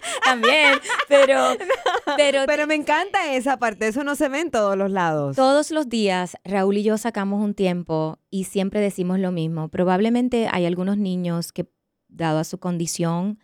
también, 0.24 0.78
pero, 1.08 1.56
pero, 2.16 2.42
Pero 2.46 2.66
me 2.66 2.74
encanta 2.74 3.32
esa 3.32 3.58
parte, 3.58 3.88
eso 3.88 4.04
no 4.04 4.14
se 4.14 4.28
ve 4.28 4.40
en 4.40 4.50
todos 4.50 4.76
los 4.76 4.90
lados. 4.90 5.36
todos 5.36 5.70
los 5.70 5.88
días 5.88 6.36
Raúl 6.44 6.78
y 6.78 6.82
yo 6.82 6.98
sacamos 6.98 7.42
un 7.42 7.54
tiempo 7.54 8.18
y 8.30 8.44
siempre 8.44 8.80
decimos 8.80 9.18
lo 9.18 9.32
mismo. 9.32 9.68
Probablemente 9.68 10.48
hay 10.50 10.66
algunos 10.66 10.98
niños 10.98 11.52
que, 11.52 11.66
dado 12.08 12.38
a 12.38 12.44
su 12.44 12.58
condición, 12.58 13.38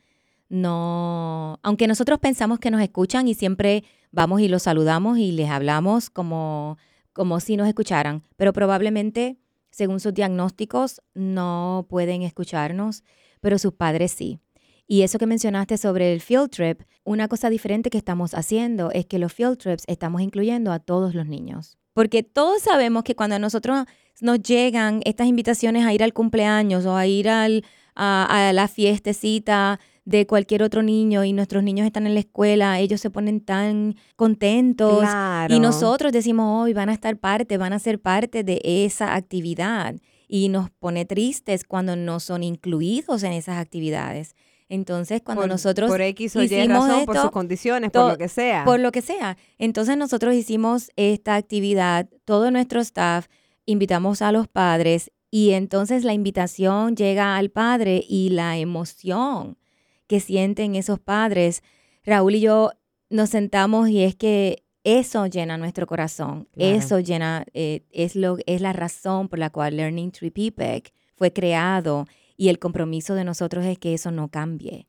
no, 0.48 1.58
aunque 1.62 1.86
nosotros 1.86 2.18
pensamos 2.20 2.58
que 2.58 2.70
nos 2.70 2.82
escuchan 2.82 3.26
y 3.28 3.34
siempre 3.34 3.84
vamos 4.12 4.40
y 4.40 4.48
los 4.48 4.62
saludamos 4.62 5.18
y 5.18 5.32
les 5.32 5.50
hablamos 5.50 6.10
como, 6.10 6.78
como 7.12 7.40
si 7.40 7.56
nos 7.56 7.68
escucharan, 7.68 8.22
pero 8.36 8.52
probablemente, 8.52 9.38
según 9.70 10.00
sus 10.00 10.14
diagnósticos, 10.14 11.02
no 11.14 11.86
pueden 11.88 12.22
escucharnos, 12.22 13.02
pero 13.40 13.58
sus 13.58 13.72
padres 13.72 14.12
sí. 14.12 14.40
Y 14.86 15.02
eso 15.02 15.18
que 15.18 15.26
mencionaste 15.26 15.78
sobre 15.78 16.12
el 16.12 16.20
field 16.20 16.50
trip, 16.50 16.82
una 17.04 17.28
cosa 17.28 17.48
diferente 17.50 17.90
que 17.90 17.98
estamos 17.98 18.34
haciendo 18.34 18.90
es 18.90 19.06
que 19.06 19.18
los 19.18 19.32
field 19.32 19.58
trips 19.58 19.84
estamos 19.86 20.20
incluyendo 20.20 20.72
a 20.72 20.78
todos 20.78 21.14
los 21.14 21.26
niños. 21.26 21.78
Porque 21.94 22.22
todos 22.22 22.62
sabemos 22.62 23.04
que 23.04 23.14
cuando 23.14 23.36
a 23.36 23.38
nosotros 23.38 23.84
nos 24.20 24.40
llegan 24.42 25.00
estas 25.04 25.26
invitaciones 25.26 25.86
a 25.86 25.92
ir 25.94 26.02
al 26.02 26.12
cumpleaños 26.12 26.84
o 26.86 26.96
a 26.96 27.06
ir 27.06 27.28
al, 27.28 27.64
a, 27.94 28.48
a 28.48 28.52
la 28.52 28.68
fiestecita 28.68 29.80
de 30.04 30.26
cualquier 30.26 30.62
otro 30.62 30.82
niño 30.82 31.24
y 31.24 31.32
nuestros 31.32 31.62
niños 31.62 31.86
están 31.86 32.06
en 32.06 32.12
la 32.14 32.20
escuela, 32.20 32.78
ellos 32.78 33.00
se 33.00 33.08
ponen 33.10 33.40
tan 33.40 33.96
contentos 34.16 34.98
Claro. 35.00 35.54
y 35.54 35.60
nosotros 35.60 36.12
decimos, 36.12 36.62
hoy 36.62 36.74
van 36.74 36.90
a 36.90 36.92
estar 36.92 37.16
parte, 37.16 37.56
van 37.56 37.72
a 37.72 37.78
ser 37.78 38.00
parte 38.00 38.44
de 38.44 38.60
esa 38.64 39.14
actividad 39.14 39.94
y 40.28 40.48
nos 40.50 40.70
pone 40.70 41.04
tristes 41.06 41.64
cuando 41.64 41.96
no 41.96 42.20
son 42.20 42.42
incluidos 42.42 43.22
en 43.22 43.32
esas 43.32 43.56
actividades. 43.56 44.34
Entonces, 44.68 45.20
cuando 45.22 45.42
por, 45.42 45.50
nosotros 45.50 45.90
por 45.90 46.00
X 46.00 46.36
o 46.36 46.42
Y 46.42 46.46
hicimos 46.46 46.88
razón, 46.88 47.04
por 47.04 47.16
esto, 47.16 47.22
sus 47.26 47.30
condiciones, 47.32 47.90
por 47.90 48.10
lo 48.10 48.18
que 48.18 48.28
sea. 48.28 48.64
por 48.64 48.80
lo 48.80 48.92
que 48.92 49.02
sea. 49.02 49.36
Entonces 49.58 49.96
nosotros 49.96 50.34
hicimos 50.34 50.90
esta 50.96 51.36
actividad, 51.36 52.08
todo 52.24 52.50
nuestro 52.50 52.80
staff, 52.80 53.26
invitamos 53.66 54.22
a 54.22 54.32
los 54.32 54.48
padres 54.48 55.10
y 55.30 55.50
entonces 55.50 56.04
la 56.04 56.12
invitación 56.14 56.96
llega 56.96 57.36
al 57.36 57.50
padre 57.50 58.04
y 58.08 58.30
la 58.30 58.56
emoción 58.56 59.58
que 60.06 60.20
sienten 60.20 60.76
esos 60.76 60.98
padres. 60.98 61.62
Raúl 62.04 62.36
y 62.36 62.40
yo 62.40 62.70
nos 63.10 63.30
sentamos 63.30 63.88
y 63.88 64.02
es 64.02 64.14
que 64.14 64.64
eso 64.82 65.26
llena 65.26 65.56
nuestro 65.56 65.86
corazón, 65.86 66.46
Claro. 66.52 66.76
eso 66.76 67.00
llena, 67.00 67.44
eh, 67.54 67.84
es, 67.90 68.16
lo, 68.16 68.36
es 68.46 68.60
la 68.60 68.72
razón 68.74 69.28
por 69.28 69.38
la 69.38 69.50
cual 69.50 69.76
Learning 69.76 70.10
Tree 70.12 70.30
PPEC 70.30 70.92
fue 71.16 71.32
creado 71.32 72.06
y 72.36 72.48
el 72.48 72.58
compromiso 72.58 73.14
de 73.14 73.24
nosotros 73.24 73.64
es 73.64 73.78
que 73.78 73.94
eso 73.94 74.10
no 74.10 74.28
cambie 74.28 74.88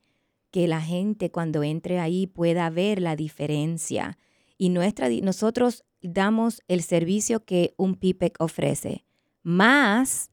que 0.56 0.68
la 0.68 0.80
gente 0.80 1.30
cuando 1.30 1.62
entre 1.62 1.98
ahí 1.98 2.26
pueda 2.26 2.70
ver 2.70 3.00
la 3.02 3.14
diferencia. 3.14 4.16
Y 4.56 4.70
nuestra, 4.70 5.10
nosotros 5.22 5.84
damos 6.00 6.62
el 6.66 6.82
servicio 6.82 7.44
que 7.44 7.74
un 7.76 7.94
PIPEC 7.94 8.36
ofrece, 8.40 9.04
más 9.42 10.30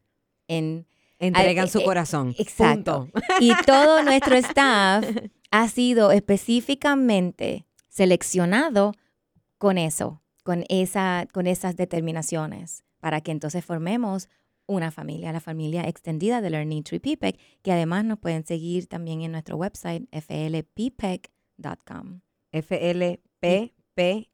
en... 0.48 0.88
Entregan 1.20 1.66
eh, 1.66 1.70
su 1.70 1.80
eh, 1.80 1.84
corazón. 1.84 2.36
exacto. 2.38 3.10
Punto. 3.12 3.22
Y 3.42 3.52
todo 3.66 4.02
nuestro 4.04 4.36
staff 4.36 5.06
ha 5.52 5.68
sido 5.68 6.12
específicamente 6.12 7.66
seleccionado 7.90 8.94
con 9.58 9.78
eso, 9.78 10.22
con, 10.44 10.64
esa, 10.70 11.28
con 11.34 11.48
esas 11.48 11.76
determinaciones, 11.76 12.86
para 13.02 13.20
que 13.20 13.32
entonces 13.32 13.64
formemos 13.66 14.30
una 14.66 14.92
familia, 14.92 15.32
la 15.32 15.40
familia 15.40 15.88
extendida 15.88 16.42
de 16.42 16.50
Learning 16.50 16.84
Tree 16.84 17.00
PPEC, 17.00 17.40
que 17.62 17.72
además 17.72 18.06
nos 18.06 18.20
pueden 18.20 18.46
seguir 18.46 18.88
también 18.88 19.22
en 19.22 19.32
nuestro 19.32 19.58
website 19.58 20.08
flppec.com. 20.12 21.30
flppec.com. 22.52 24.32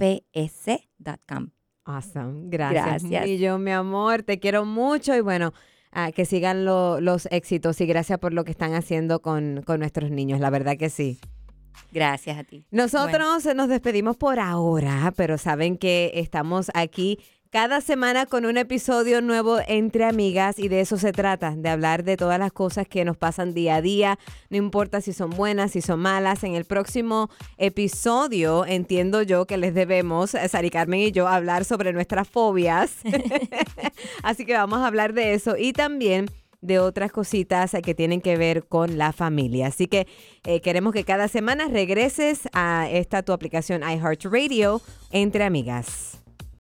flpps.com. 0.00 1.50
Awesome. 1.85 2.48
Gracias. 2.48 2.85
Gracias. 3.03 3.26
Y 3.26 3.38
yo, 3.38 3.59
mi 3.59 3.70
amor, 3.72 4.22
te 4.22 4.38
quiero 4.38 4.64
mucho 4.64 5.14
y 5.16 5.20
bueno, 5.20 5.53
ah, 5.92 6.12
que 6.12 6.24
sigan 6.24 6.64
lo- 6.64 7.00
los 7.00 7.26
éxitos 7.31 7.81
y 7.81 7.87
gracias 7.87 8.18
por 8.18 8.33
lo 8.33 8.44
que 8.44 8.50
están 8.53 8.74
haciendo 8.74 9.20
con, 9.22 9.62
con 9.66 9.81
nuestros 9.81 10.11
niños, 10.11 10.40
la 10.40 10.50
verdad 10.50 10.76
que 10.76 10.90
sí. 10.90 11.18
Gracias 11.92 12.37
a 12.38 12.44
ti. 12.44 12.64
Nosotros 12.70 13.44
nos 13.55 13.68
despedimos 13.68 14.16
por 14.16 14.38
ahora, 14.38 15.12
pero 15.16 15.38
saben 15.38 15.76
que 15.79 16.12
estamos 16.14 16.70
aquí 16.74 17.18
cada 17.50 17.80
semana 17.80 18.26
con 18.26 18.46
un 18.46 18.56
episodio 18.56 19.20
nuevo 19.20 19.58
entre 19.66 20.04
amigas 20.04 20.60
y 20.60 20.68
de 20.68 20.80
eso 20.80 20.96
se 20.96 21.12
trata, 21.12 21.54
de 21.56 21.68
hablar 21.68 22.04
de 22.04 22.16
todas 22.16 22.38
las 22.38 22.52
cosas 22.52 22.86
que 22.86 23.04
nos 23.04 23.16
pasan 23.16 23.54
día 23.54 23.76
a 23.76 23.82
día, 23.82 24.18
no 24.50 24.56
importa 24.56 25.00
si 25.00 25.12
son 25.12 25.30
buenas, 25.30 25.72
si 25.72 25.80
son 25.80 25.98
malas. 25.98 26.44
En 26.44 26.54
el 26.54 26.64
próximo 26.64 27.28
episodio 27.58 28.64
entiendo 28.66 29.22
yo 29.22 29.46
que 29.46 29.56
les 29.56 29.74
debemos, 29.74 30.34
eh, 30.34 30.48
Sari 30.48 30.70
Carmen 30.70 31.00
y 31.00 31.10
yo, 31.10 31.26
hablar 31.26 31.64
sobre 31.64 31.92
nuestras 31.92 32.28
fobias. 32.28 32.98
Así 34.22 34.46
que 34.46 34.54
vamos 34.54 34.78
a 34.78 34.86
hablar 34.86 35.12
de 35.12 35.34
eso 35.34 35.56
y 35.58 35.72
también 35.72 36.26
de 36.60 36.78
otras 36.78 37.10
cositas 37.10 37.72
que 37.82 37.94
tienen 37.94 38.20
que 38.20 38.36
ver 38.36 38.64
con 38.64 38.96
la 38.96 39.12
familia. 39.12 39.66
Así 39.68 39.88
que 39.88 40.06
eh, 40.44 40.60
queremos 40.60 40.92
que 40.92 41.04
cada 41.04 41.26
semana 41.26 41.66
regreses 41.66 42.48
a 42.52 42.88
esta 42.90 43.22
tu 43.24 43.32
aplicación 43.32 43.82
iHeartRadio 43.82 44.80
entre 45.10 45.44
amigas. 45.44 46.19